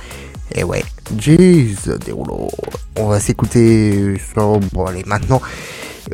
Et 0.54 0.64
ouais, 0.64 0.84
Jason 1.18 1.98
Derulo. 2.06 2.48
On 2.96 3.08
va 3.08 3.20
s'écouter 3.20 4.16
ça, 4.34 4.42
bon 4.72 4.86
allez, 4.86 5.04
maintenant. 5.06 5.40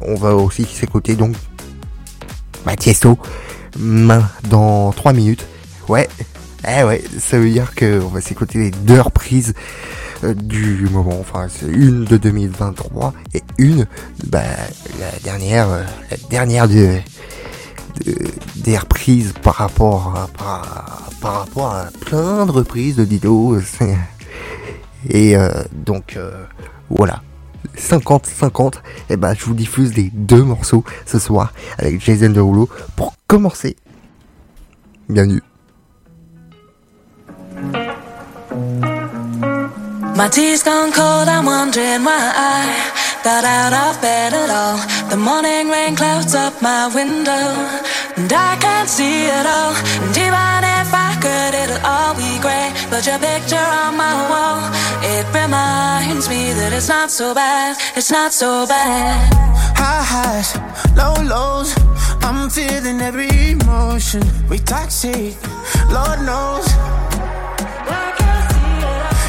On 0.03 0.14
va 0.14 0.35
aussi 0.35 0.64
s'écouter 0.64 1.14
donc, 1.16 1.35
Tiesto, 2.79 3.18
main 3.79 4.29
dans 4.48 4.92
3 4.92 5.12
minutes. 5.12 5.46
Ouais, 5.88 6.09
eh 6.68 6.85
ouais, 6.85 7.03
ça 7.18 7.38
veut 7.38 7.50
dire 7.50 7.74
que 7.74 8.00
on 8.03 8.09
va 8.09 8.20
s'écouter 8.20 8.59
les 8.59 8.70
deux 8.70 9.00
reprises 9.00 9.55
euh, 10.24 10.35
du 10.35 10.87
moment. 10.90 11.18
Enfin, 11.20 11.48
c'est 11.48 11.66
une 11.66 12.05
de 12.05 12.16
2023 12.16 13.12
et 13.35 13.42
une, 13.59 13.87
bah, 14.26 14.42
la 15.00 15.11
dernière, 15.24 15.68
euh, 15.70 15.83
la 16.11 16.16
dernière 16.31 16.68
de, 16.68 16.98
de- 18.05 18.16
des 18.57 18.79
reprises 18.79 19.33
par 19.42 19.55
rapport 19.55 20.14
à, 20.16 20.29
par, 20.38 21.11
par 21.20 21.33
rapport 21.40 21.74
à 21.74 21.87
plein 22.07 22.46
de 22.46 22.53
reprises 22.53 22.96
de 22.96 23.05
Dido. 23.05 23.59
Et 25.08 25.36
euh, 25.36 25.50
donc 25.72 26.16
euh, 26.16 26.44
voilà. 26.88 27.22
50-50, 27.76 28.74
et 29.10 29.16
ben 29.16 29.34
je 29.34 29.44
vous 29.44 29.55
diffuse 29.55 29.94
les 29.94 30.11
deux 30.12 30.42
morceaux 30.42 30.82
ce 31.07 31.18
soir 31.18 31.53
avec 31.78 32.01
Jason 32.01 32.30
Derulo 32.30 32.68
pour 32.96 33.14
commencer. 33.26 33.76
Bienvenue. 35.09 35.42
Got 43.23 43.45
out 43.45 43.73
of 43.73 44.01
bed 44.01 44.33
at 44.33 44.51
all. 44.51 44.79
The 45.11 45.16
morning 45.16 45.68
rain 45.68 45.95
clouds 45.97 46.35
up 46.35 46.62
my 46.62 46.87
window, 46.95 47.47
and 48.16 48.33
I 48.33 48.57
can't 48.57 48.89
see 48.89 49.27
it 49.27 49.47
all. 49.47 49.75
And 50.05 50.16
even 50.16 50.61
if 50.81 50.89
I 50.93 51.11
could, 51.21 51.55
it'll 51.62 51.85
all 51.85 52.14
be 52.14 52.39
grey. 52.41 52.73
But 52.91 53.07
your 53.07 53.18
picture 53.18 53.68
on 53.83 53.97
my 53.97 54.16
wall, 54.31 54.61
it 55.03 55.27
reminds 55.35 56.29
me 56.29 56.53
that 56.53 56.73
it's 56.73 56.89
not 56.89 57.11
so 57.11 57.35
bad, 57.35 57.77
it's 57.97 58.11
not 58.11 58.33
so 58.33 58.66
bad. 58.66 59.33
High 59.77 60.05
highs, 60.12 60.51
low 60.97 61.14
lows. 61.23 61.75
I'm 62.23 62.49
feeling 62.49 63.01
every 63.01 63.31
emotion. 63.51 64.23
We 64.49 64.59
toxic, 64.59 65.37
Lord 65.91 66.21
knows. 66.29 66.66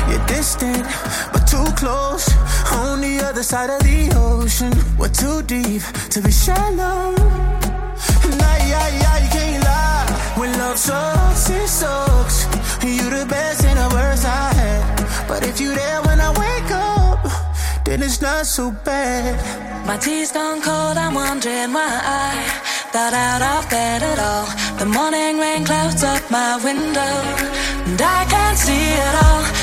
You're 0.10 0.26
distant, 0.28 0.86
but 1.34 1.46
too 1.48 1.66
close. 1.76 2.32
The 3.01 3.01
other 3.42 3.48
side 3.48 3.70
of 3.72 3.82
the 3.82 4.14
ocean. 4.16 4.72
We're 5.00 5.10
too 5.10 5.42
deep 5.42 5.82
to 6.14 6.22
be 6.22 6.32
shallow. 6.32 7.16
Nah, 8.40 8.58
yeah, 8.70 8.88
yeah, 9.02 9.18
you 9.24 9.30
can't 9.30 9.64
lie. 9.64 10.06
When 10.38 10.52
love 10.60 10.78
sucks, 10.78 11.50
it 11.50 11.68
sucks. 11.68 12.46
You 12.84 13.10
the 13.10 13.26
best 13.28 13.66
and 13.66 13.80
the 13.80 13.90
worst 13.96 14.26
I 14.26 14.54
had. 14.54 15.28
But 15.28 15.44
if 15.44 15.60
you 15.60 15.74
there 15.74 16.02
when 16.04 16.20
I 16.22 16.30
wake 16.44 16.72
up, 16.72 17.20
then 17.84 18.04
it's 18.04 18.22
not 18.22 18.46
so 18.46 18.72
bad. 18.86 19.34
My 19.88 19.98
tea's 19.98 20.32
gone 20.32 20.62
cold, 20.62 20.98
I'm 20.98 21.16
wondering 21.16 21.74
why 21.74 21.94
I 22.24 22.32
got 22.94 23.14
out 23.14 23.42
of 23.42 23.70
bed 23.72 24.04
at 24.04 24.20
all. 24.20 24.48
The 24.78 24.86
morning 24.86 25.40
rain 25.40 25.66
clouds 25.66 26.04
up 26.04 26.24
my 26.30 26.58
window, 26.64 27.14
and 27.90 28.00
I 28.00 28.20
can't 28.34 28.58
see 28.58 28.86
it 29.08 29.16
all. 29.26 29.61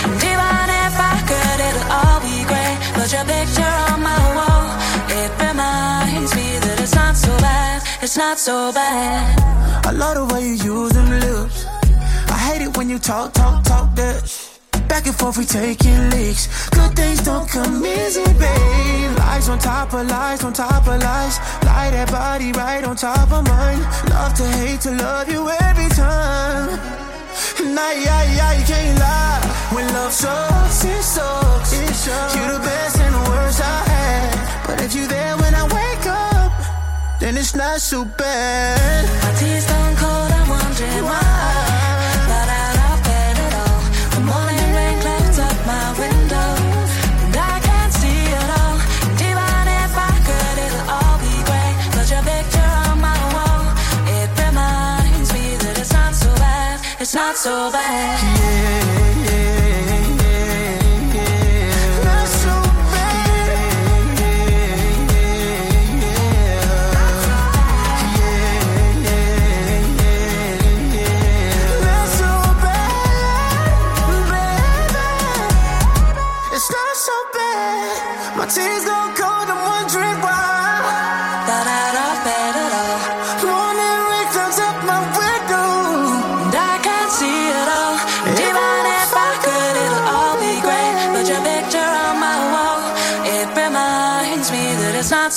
But 2.99 3.13
your 3.13 3.25
picture 3.25 3.75
on 3.93 4.03
my 4.03 4.23
wall, 4.35 4.67
it 5.09 5.31
reminds 5.39 6.35
me 6.35 6.59
that 6.59 6.81
it's 6.83 6.97
not 6.97 7.17
so 7.17 7.31
bad, 7.39 7.81
it's 8.03 8.17
not 8.17 8.39
so 8.39 8.73
bad. 8.73 9.87
I 9.87 9.93
love 9.93 10.17
the 10.17 10.35
way 10.35 10.43
you 10.49 10.57
use 10.75 10.93
them 10.93 11.09
lips. 11.09 11.65
I 12.29 12.39
hate 12.47 12.63
it 12.63 12.77
when 12.77 12.91
you 12.91 12.99
talk, 12.99 13.35
talk, 13.35 13.63
talk 13.63 13.95
that. 13.95 14.19
Back 14.89 15.07
and 15.07 15.15
forth, 15.15 15.39
we 15.39 15.45
taking 15.45 16.11
leaks. 16.11 16.69
Good 16.71 16.97
things 16.97 17.23
don't 17.23 17.49
come 17.49 17.87
easy, 17.87 18.25
babe. 18.25 19.17
Lies 19.19 19.49
on 19.49 19.61
top 19.61 19.95
of 19.95 20.05
lies, 20.11 20.43
on 20.43 20.53
top 20.53 20.89
of 20.89 21.01
lies. 21.01 21.39
Lie 21.63 21.91
that 21.93 22.11
body 22.11 22.51
right 22.51 22.83
on 22.83 22.97
top 22.97 23.31
of 23.31 23.47
mine. 23.47 23.81
Love 24.11 24.35
to 24.35 24.47
hate 24.59 24.81
to 24.81 24.91
love 24.91 25.31
you 25.31 25.49
every 25.71 25.89
time. 25.91 26.69
Nah, 27.63 27.93
yeah, 27.93 28.23
yeah, 28.39 28.59
you 28.59 28.65
can't 28.67 28.99
lie. 28.99 29.41
When 29.73 29.87
love 29.95 30.13
sucks, 30.13 30.85
it 30.85 31.03
sucks. 31.03 31.68
You 32.07 32.15
the 32.15 32.61
best 32.63 32.97
and 33.01 33.13
the 33.13 33.31
worst 33.31 33.61
I 33.61 33.79
had. 33.91 34.67
But 34.69 34.81
if 34.83 34.95
you 34.95 35.09
there 35.09 35.37
when 35.37 35.53
I 35.53 35.65
wake 35.65 36.07
up, 36.07 36.53
then 37.19 37.37
it's 37.37 37.57
not 37.57 37.81
so 37.81 38.05
bad. 38.05 39.03
My 39.25 39.33
tea's 39.35 39.65
stone 39.67 39.97
cold, 39.97 40.31
I'm 40.31 40.49
wondering 40.49 41.05
why. 41.11 41.27
but 42.31 42.49
I 42.63 42.67
don't 42.79 43.03
bed 43.03 43.37
at 43.47 43.55
all. 43.67 43.83
The 44.15 44.23
morning 44.31 44.69
rain 44.79 44.97
clouds 45.03 45.39
up 45.43 45.59
my 45.67 45.87
window. 45.99 46.51
And 47.27 47.35
I 47.35 47.59
can't 47.67 47.93
see 47.93 48.23
at 48.31 48.51
all. 48.63 48.77
And 49.11 49.19
even 49.19 49.65
if 49.83 49.93
I 49.99 50.15
could, 50.23 50.57
it'll 50.67 50.87
all 50.95 51.17
be 51.19 51.35
grey. 51.51 51.73
But 51.99 52.07
your 52.15 52.23
picture 52.23 52.73
on 52.87 53.03
my 53.03 53.19
wall, 53.35 53.65
it 54.07 54.31
reminds 54.39 55.35
me 55.35 55.59
that 55.67 55.75
it's 55.83 55.93
not 55.93 56.15
so 56.15 56.31
bad. 56.37 56.79
It's 57.03 57.15
not 57.15 57.37
so 57.37 57.73
bad. 57.73 58.23
Yeah. 58.23 59.08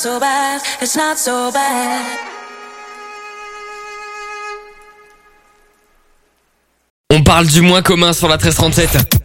so 0.02 0.20
bad, 0.20 0.62
it's 0.82 0.96
not 0.96 1.20
so 1.20 1.52
bad. 1.52 2.06
On 7.14 7.22
parle 7.24 7.46
du 7.46 7.62
moins 7.62 7.84
commun 7.84 8.12
sur 8.12 8.28
la 8.28 8.38
1337. 8.38 9.21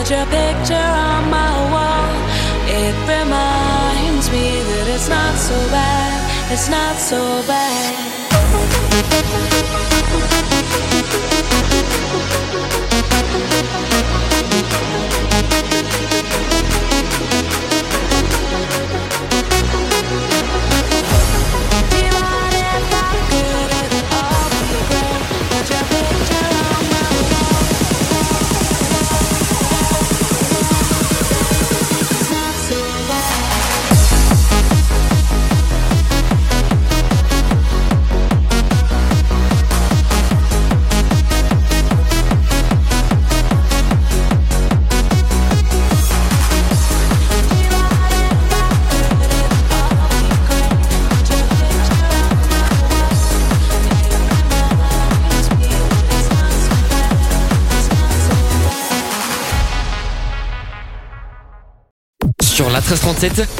put 0.00 0.10
your 0.10 0.24
picture 0.26 0.74
on 0.74 1.30
my 1.30 1.52
wall. 1.72 2.14
It 2.66 2.94
reminds 3.06 4.30
me 4.30 4.62
that 4.62 4.88
it's 4.94 5.08
not 5.10 5.36
so 5.36 5.54
bad, 5.70 6.52
it's 6.52 6.70
not 6.70 6.96
so 6.96 7.42
bad. 7.46 9.59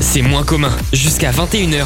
c'est 0.01 0.23
moins 0.23 0.43
commun. 0.43 0.73
Jusqu'à 0.95 1.33
21h, 1.33 1.85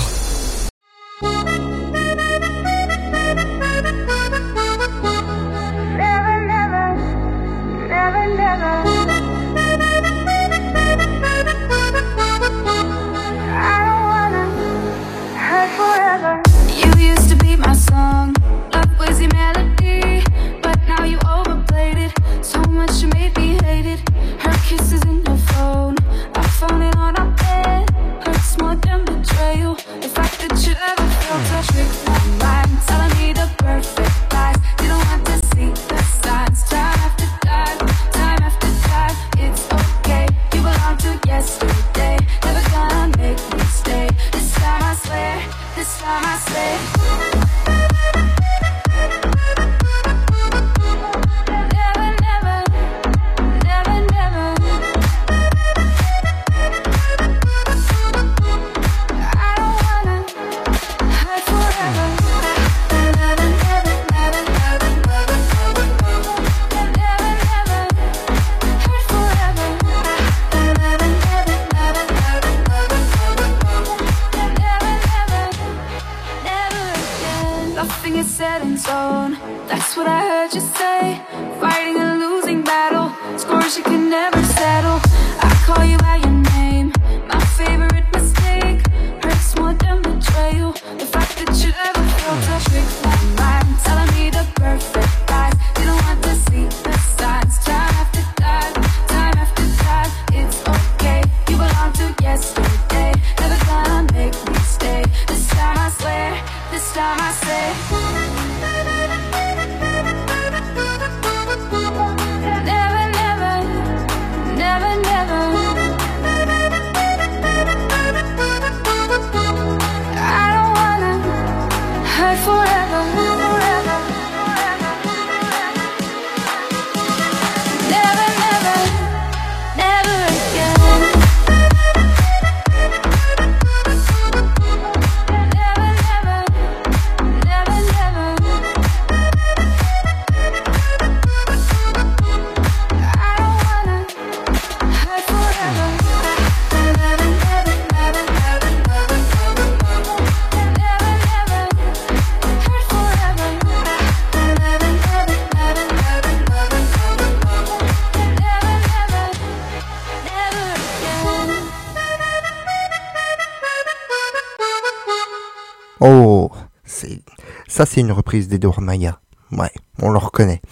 ça, 167.75 167.87
c'est 167.87 168.01
une 168.03 168.13
reprise 168.13 168.47
des 168.47 168.61
Maya. 168.79 169.19
Ouais, 169.51 169.73
on 170.01 170.11
le 170.11 170.19
reconnaît. 170.19 170.63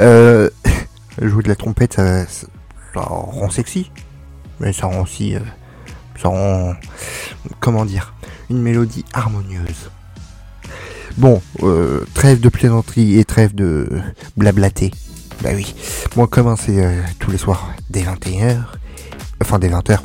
Euh, 0.00 0.50
jouer 1.22 1.44
de 1.44 1.48
la 1.48 1.54
trompette, 1.54 1.94
ça, 1.94 2.26
rend 2.96 3.50
sexy, 3.50 3.92
mais 4.58 4.72
ça 4.72 4.88
rend 4.88 5.02
aussi, 5.02 5.36
euh, 5.36 5.40
ça 6.20 6.26
rend, 6.28 6.74
comment 7.60 7.84
dire, 7.84 8.14
une 8.50 8.60
mélodie 8.60 9.04
harmonieuse. 9.12 9.92
Bon, 11.18 11.40
euh, 11.62 12.04
trêve 12.14 12.40
de 12.40 12.48
plaisanterie 12.48 13.20
et 13.20 13.24
trêve 13.24 13.54
de 13.54 13.88
blablater. 14.36 14.90
Bah 15.44 15.50
oui, 15.54 15.72
moi 16.16 16.26
commun 16.26 16.56
c'est 16.56 16.84
euh, 16.84 17.00
tous 17.20 17.30
les 17.30 17.38
soirs 17.38 17.70
dès 17.90 18.02
21h, 18.02 18.58
enfin 19.40 19.60
dès 19.60 19.68
20h. 19.68 20.00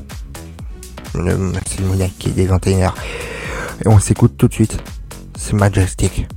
Le- 1.15 1.53
C'est 1.67 1.79
le 1.79 2.07
qui 2.19 2.29
est 2.29 2.33
dès 2.33 2.45
21h. 2.45 2.93
Et 3.83 3.87
on 3.87 3.97
s'écoute 3.97 4.35
tout 4.37 4.47
de 4.47 4.53
suite. 4.53 4.77
C'est 5.37 5.53
Majestic 5.53 6.27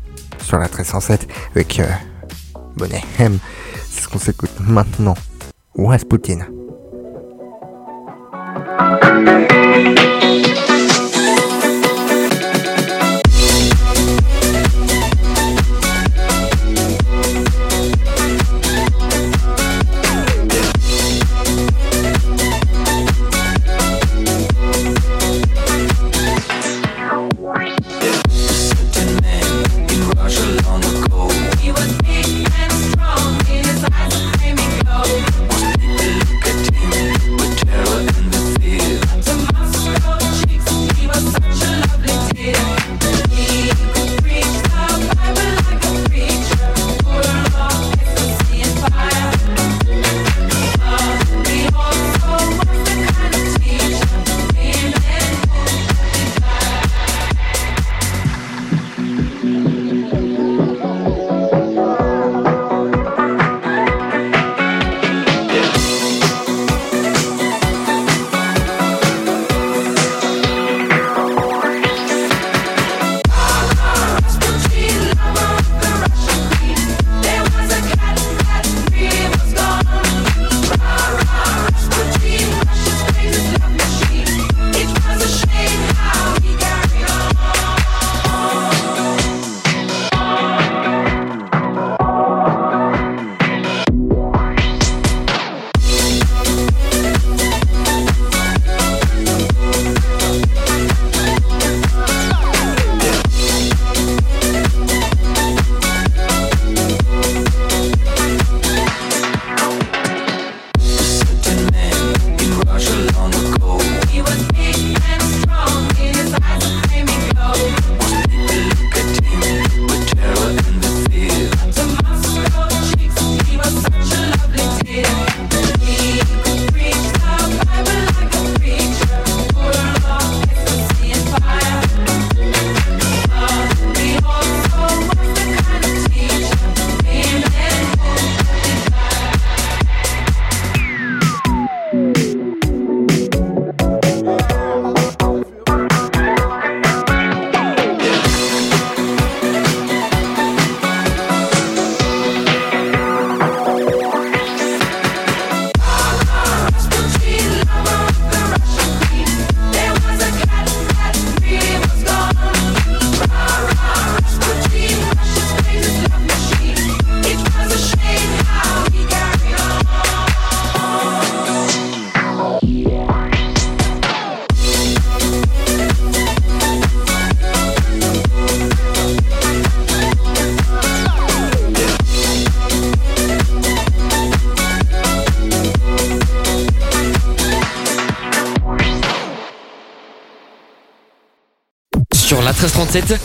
sur 0.48 0.56
la 0.56 0.64
1307 0.64 1.28
avec 1.54 1.78
euh, 1.78 1.84
Bonnet 2.76 3.02
M. 3.18 3.38
C'est 3.90 4.04
ce 4.04 4.08
qu'on 4.08 4.18
s'écoute 4.18 4.50
maintenant. 4.60 5.14
Rasputin. 5.76 6.46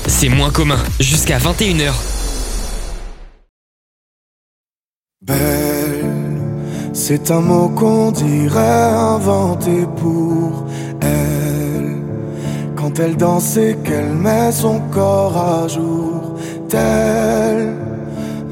c'est 0.08 0.28
moins 0.30 0.50
commun, 0.50 0.80
jusqu'à 1.00 1.38
21h. 1.38 1.94
Belle, 5.22 6.04
c'est 6.92 7.32
un 7.32 7.40
mot 7.40 7.70
qu'on 7.70 8.12
dirait 8.12 8.60
inventé 8.60 9.86
pour 9.98 10.66
elle. 11.00 11.96
Quand 12.76 13.00
elle 13.00 13.16
danse 13.16 13.56
et 13.56 13.78
qu'elle 13.86 14.14
met 14.14 14.52
son 14.52 14.82
corps 14.92 15.38
à 15.38 15.68
jour, 15.70 16.38
tel 16.68 17.74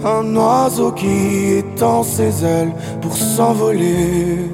un 0.05 0.35
oiseau 0.35 0.93
qui 0.93 1.57
étend 1.57 2.03
ses 2.03 2.45
ailes 2.45 2.73
pour 3.01 3.15
s'envoler. 3.17 4.49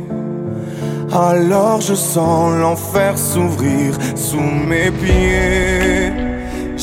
Alors 1.13 1.81
je 1.81 1.93
sens 1.93 2.55
l'enfer 2.55 3.17
s'ouvrir 3.17 3.93
sous 4.15 4.41
mes 4.41 4.89
pieds. 4.91 6.26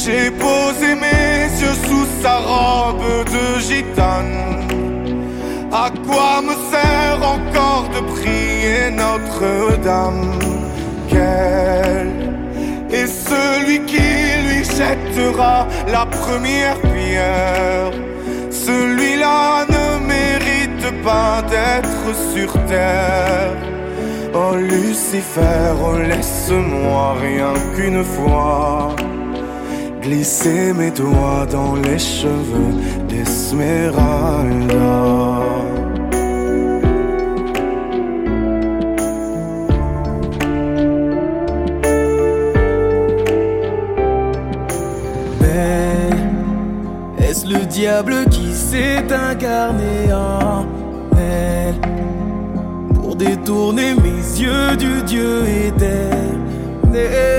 J'ai 0.05 0.31
posé 0.33 0.95
mes 0.97 1.49
yeux 1.63 1.79
sous 1.89 2.07
sa 2.21 2.37
robe 2.37 3.25
de 3.25 3.59
gitane. 3.59 4.61
À 5.73 5.89
quoi 6.07 6.43
me 6.43 6.53
sert 6.71 7.21
encore 7.23 7.89
de 7.89 8.01
prier 8.13 8.91
Notre-Dame? 8.91 10.39
Quel 11.09 12.11
est 12.93 13.07
celui 13.07 13.81
qui 13.87 14.11
lui 14.47 14.63
jettera 14.63 15.67
la 15.91 16.05
première 16.05 16.79
pierre? 16.83 17.91
Celui-là 18.51 19.65
ne 19.71 20.07
mérite 20.07 21.03
pas 21.03 21.41
d'être 21.49 22.15
sur 22.35 22.53
terre. 22.67 23.57
Oh 24.35 24.55
Lucifer, 24.55 25.73
laisse-moi 26.07 27.15
rien 27.23 27.55
qu'une 27.75 28.05
fois 28.05 28.95
glisser 30.05 30.75
mes 30.75 30.91
doigts 30.91 31.47
dans 31.51 31.77
les 31.77 31.99
cheveux 31.99 32.75
d'Esmeralda. 33.09 34.75
Mais 45.41 46.11
est-ce 47.19 47.47
le 47.47 47.65
diable 47.65 48.27
qui 48.31 48.53
s'est 48.53 49.07
incarné 49.11 50.13
en 50.13 50.67
elle 51.19 51.81
pour 52.95 53.17
détourner 53.17 53.95
mes 53.95 54.21
yeux 54.39 54.77
du 54.77 55.03
Dieu 55.03 55.45
éternel? 55.67 57.34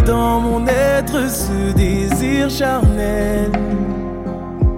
Dans 0.00 0.40
mon 0.40 0.66
être 0.66 1.28
ce 1.28 1.72
désir 1.74 2.48
charnel 2.50 3.50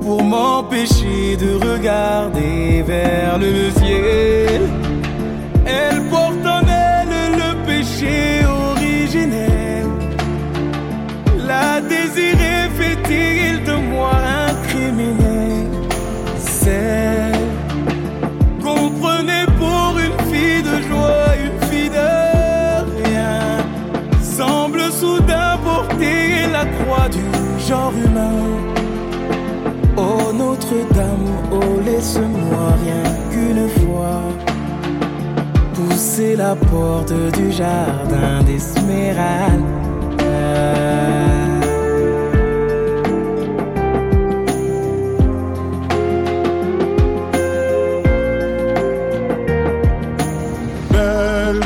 pour 0.01 0.23
m'empêcher 0.23 1.37
de 1.37 1.55
regarder 1.71 2.83
vers 2.83 3.39
le 3.39 3.71
ciel. 3.79 4.63
Elle 5.67 6.03
porte 6.11 6.47
en 6.47 6.63
elle 6.67 7.33
le 7.43 7.67
péché 7.67 8.45
originel. 8.47 9.87
La 11.47 11.81
désirée 11.81 12.69
fait-il 12.79 13.65
de 13.65 13.75
moi 13.91 14.13
un 14.15 14.55
criminel? 14.69 15.24
Oh 29.97 30.33
Notre-Dame, 30.33 31.29
oh 31.53 31.81
laisse-moi 31.85 32.67
rien 32.83 33.05
qu'une 33.31 33.69
fois 33.69 34.21
pousser 35.75 36.37
la 36.37 36.55
porte 36.55 37.13
du 37.33 37.53
jardin 37.53 38.43
d'Esmeralda. 38.45 39.85
belle, 50.91 51.61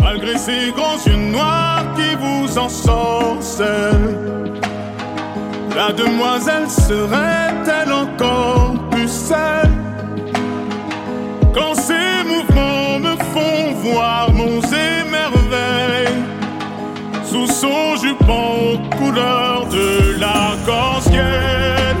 malgré 0.00 0.38
ses 0.38 0.72
grands 0.76 0.98
yeux 1.06 1.30
noirs 1.32 1.84
qui 1.96 2.14
vous 2.16 2.58
ensorcellent. 2.58 4.43
La 5.74 5.92
demoiselle 5.92 6.70
serait-elle 6.70 7.92
encore 7.92 8.74
plus 8.90 9.08
seule? 9.08 9.72
Quand 11.52 11.74
ses 11.74 12.22
mouvements 12.24 13.00
me 13.00 13.16
font 13.32 13.72
voir 13.82 14.30
monts 14.32 14.60
et 14.60 15.02
merveilles 15.10 16.22
sous 17.24 17.48
son 17.48 17.96
jupon 17.96 18.74
aux 18.74 18.96
couleurs 18.96 19.66
de 19.66 20.20
l'arc-en-ciel. 20.20 21.24
Ma 21.76 21.93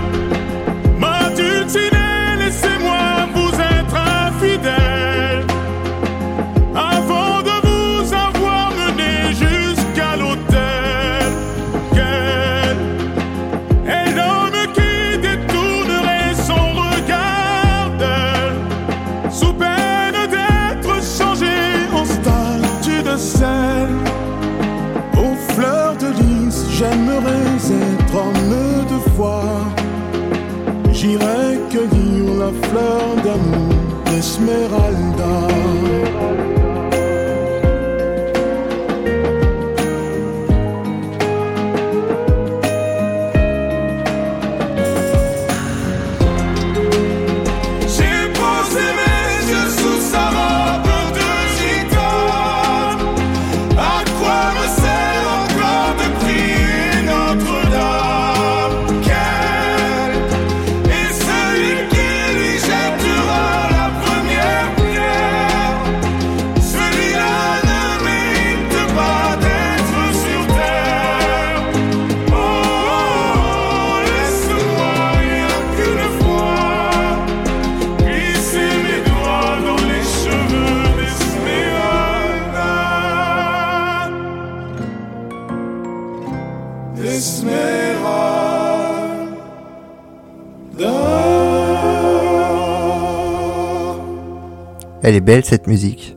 Elle 95.04 95.16
est 95.16 95.20
belle 95.20 95.44
cette 95.44 95.66
musique. 95.66 96.16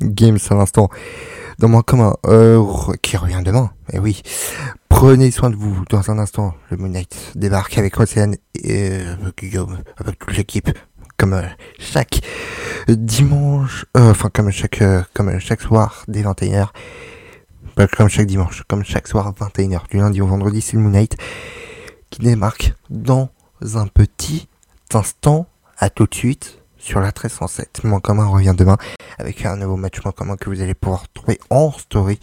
Games 0.00 0.40
à 0.50 0.54
l'instant. 0.56 0.88
Dans 1.60 1.68
mon 1.68 1.80
commun, 1.82 2.16
qui 3.00 3.16
revient 3.16 3.40
demain. 3.44 3.70
Eh 3.92 4.00
oui. 4.00 4.20
Prenez 4.88 5.30
soin 5.30 5.48
de 5.48 5.54
vous. 5.54 5.84
Dans 5.90 6.10
un 6.10 6.18
instant, 6.18 6.52
le 6.70 6.76
Moon 6.76 6.88
Knight 6.88 7.16
débarque 7.36 7.78
avec 7.78 8.00
Océane 8.00 8.34
et 8.56 8.90
euh, 8.90 9.14
avec 9.22 9.38
Guillaume, 9.38 9.78
avec 9.98 10.18
toute 10.18 10.36
l'équipe. 10.36 10.68
Comme 11.16 11.34
euh, 11.34 11.46
chaque 11.78 12.18
dimanche, 12.88 13.86
euh, 13.96 14.10
enfin 14.10 14.28
comme 14.28 14.50
chaque, 14.50 14.82
comme 15.14 15.38
chaque 15.38 15.60
soir 15.60 16.02
dès 16.08 16.22
21h. 16.22 16.70
Pas 17.76 17.86
comme 17.86 18.08
chaque 18.08 18.26
dimanche, 18.26 18.64
comme 18.66 18.84
chaque 18.84 19.06
soir 19.06 19.32
21h. 19.38 19.88
Du 19.88 19.98
lundi 19.98 20.20
au 20.20 20.26
vendredi, 20.26 20.60
c'est 20.60 20.76
le 20.76 20.82
Moon 20.82 20.90
Knight 20.90 21.16
qui 22.10 22.22
démarque 22.22 22.74
dans 22.90 23.30
un 23.76 23.86
petit 23.86 24.48
instant. 24.92 25.46
À 25.78 25.90
tout 25.90 26.06
de 26.06 26.14
suite 26.14 26.58
sur 26.86 27.00
la 27.00 27.06
1307. 27.08 27.82
Mon 27.84 27.98
commun 28.00 28.26
revient 28.26 28.54
demain 28.56 28.76
avec 29.18 29.44
un 29.44 29.56
nouveau 29.56 29.76
match 29.76 29.98
commun 30.12 30.36
que 30.36 30.48
vous 30.48 30.60
allez 30.60 30.74
pouvoir 30.74 31.04
trouver 31.12 31.38
en 31.50 31.72
story 31.72 32.20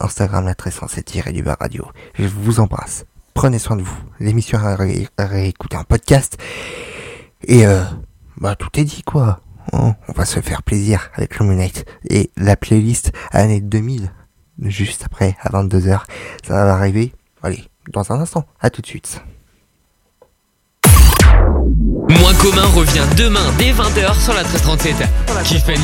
Instagram 0.00 0.44
la 0.44 0.50
1307 0.52 1.32
du 1.32 1.42
bar 1.42 1.58
radio. 1.60 1.84
Je 2.14 2.26
vous 2.26 2.58
embrasse. 2.60 3.04
Prenez 3.34 3.58
soin 3.58 3.76
de 3.76 3.82
vous. 3.82 3.98
L'émission 4.18 4.58
à, 4.58 4.74
ré- 4.76 5.08
en 5.74 5.84
podcast. 5.84 6.38
Et 7.44 7.66
euh, 7.66 7.84
bah 8.38 8.56
tout 8.56 8.70
est 8.80 8.84
dit 8.84 9.02
quoi. 9.02 9.40
Hein, 9.74 9.94
on 10.08 10.12
va 10.12 10.24
se 10.24 10.40
faire 10.40 10.62
plaisir 10.62 11.10
avec 11.14 11.38
le 11.38 11.44
Moon 11.44 11.54
Knight 11.56 11.84
et 12.08 12.30
la 12.38 12.56
playlist 12.56 13.12
année 13.30 13.60
2000 13.60 14.10
juste 14.62 15.04
après 15.04 15.36
à 15.42 15.50
22h. 15.50 16.00
Ça 16.46 16.64
va 16.64 16.74
arriver. 16.74 17.12
Allez, 17.42 17.62
dans 17.92 18.10
un 18.10 18.20
instant. 18.20 18.44
À 18.60 18.70
tout 18.70 18.80
de 18.80 18.86
suite. 18.86 19.22
Commun 22.38 22.66
revient 22.74 23.04
demain 23.16 23.52
dès 23.58 23.72
20h 23.72 24.20
sur 24.20 24.34
la 24.34 24.42
1337. 24.42 24.96
Qui 25.44 25.58
fait 25.58 25.76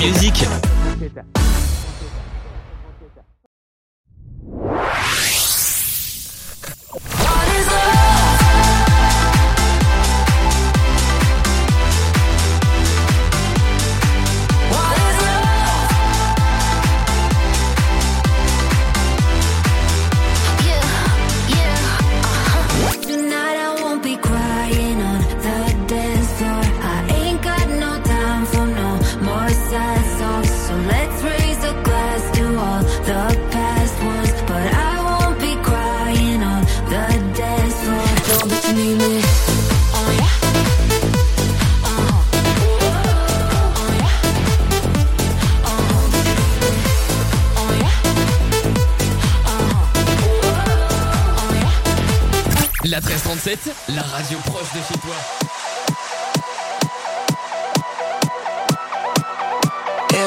La 52.95 53.01
1337, 53.01 53.75
la 53.89 54.03
radio 54.03 54.39
proche 54.47 54.73
de 54.73 54.79
chez 54.79 54.97
toi. 55.01 55.17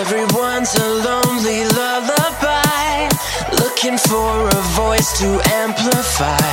Everyone's 0.02 0.76
a 0.76 0.90
lonely 1.08 1.64
lullaby, 1.64 3.08
looking 3.54 3.98
for 3.98 4.50
a 4.50 4.62
voice 4.76 5.18
to 5.18 5.40
amplify 5.64 6.52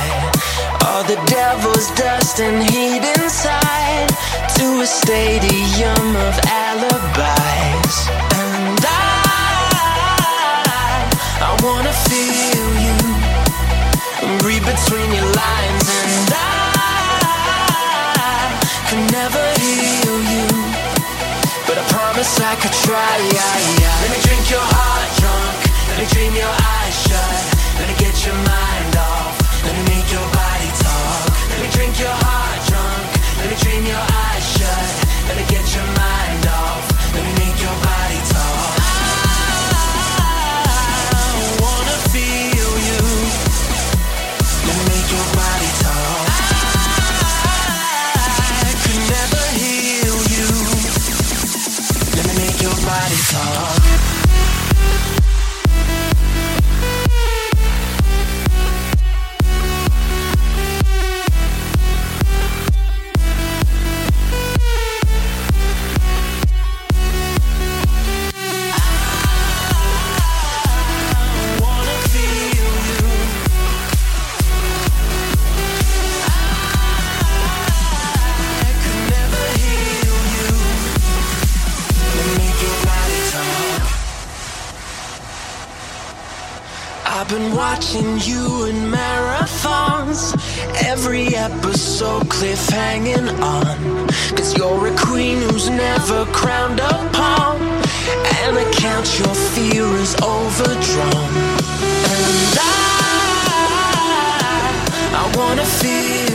all 0.85 1.03
the 1.03 1.17
devil's 1.27 1.91
dust 1.95 2.39
and 2.39 2.63
heat 2.63 3.03
inside 3.19 4.07
to 4.55 4.79
a 4.79 4.85
stadium 4.85 6.15
of 6.15 6.39
alibis. 6.47 8.07
And 8.39 8.79
I, 8.87 8.95
I 11.41 11.57
wanna 11.61 11.91
feel 12.07 12.54
read 14.45 14.61
between 14.61 15.09
your 15.11 15.25
lines, 15.25 15.89
and 16.05 16.29
I 16.29 16.85
can 18.89 19.01
never 19.09 19.43
heal 19.57 20.17
you. 20.33 20.47
But 21.65 21.75
I 21.81 21.83
promise 21.89 22.39
I 22.39 22.53
could 22.61 22.75
try. 22.85 23.13
Let 24.01 24.09
me 24.13 24.19
drink 24.21 24.45
your 24.51 24.61
heart 24.61 25.09
drunk. 25.17 25.57
Let 25.89 25.97
me 25.97 26.05
dream 26.13 26.33
your 26.35 26.53
eyes 26.77 26.95
shut. 27.05 27.34
Episode 91.95 92.29
cliff 92.29 92.67
hanging 92.67 93.29
on. 93.41 94.07
Cause 94.35 94.57
you're 94.57 94.87
a 94.87 94.95
queen 94.97 95.37
who's 95.37 95.69
never 95.69 96.25
crowned 96.25 96.81
upon. 96.81 97.61
And 97.61 98.57
I 98.57 98.69
count 98.73 99.17
your 99.17 99.33
fear 99.33 99.85
is 100.03 100.13
overdrawn. 100.21 101.31
And 102.11 102.59
I, 102.59 102.69
I 105.13 105.37
wanna 105.37 105.63
feel 105.63 106.34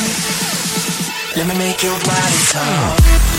Let 1.41 1.47
me 1.47 1.57
make 1.57 1.81
your 1.81 1.97
body 2.01 2.37
talk. 2.51 3.30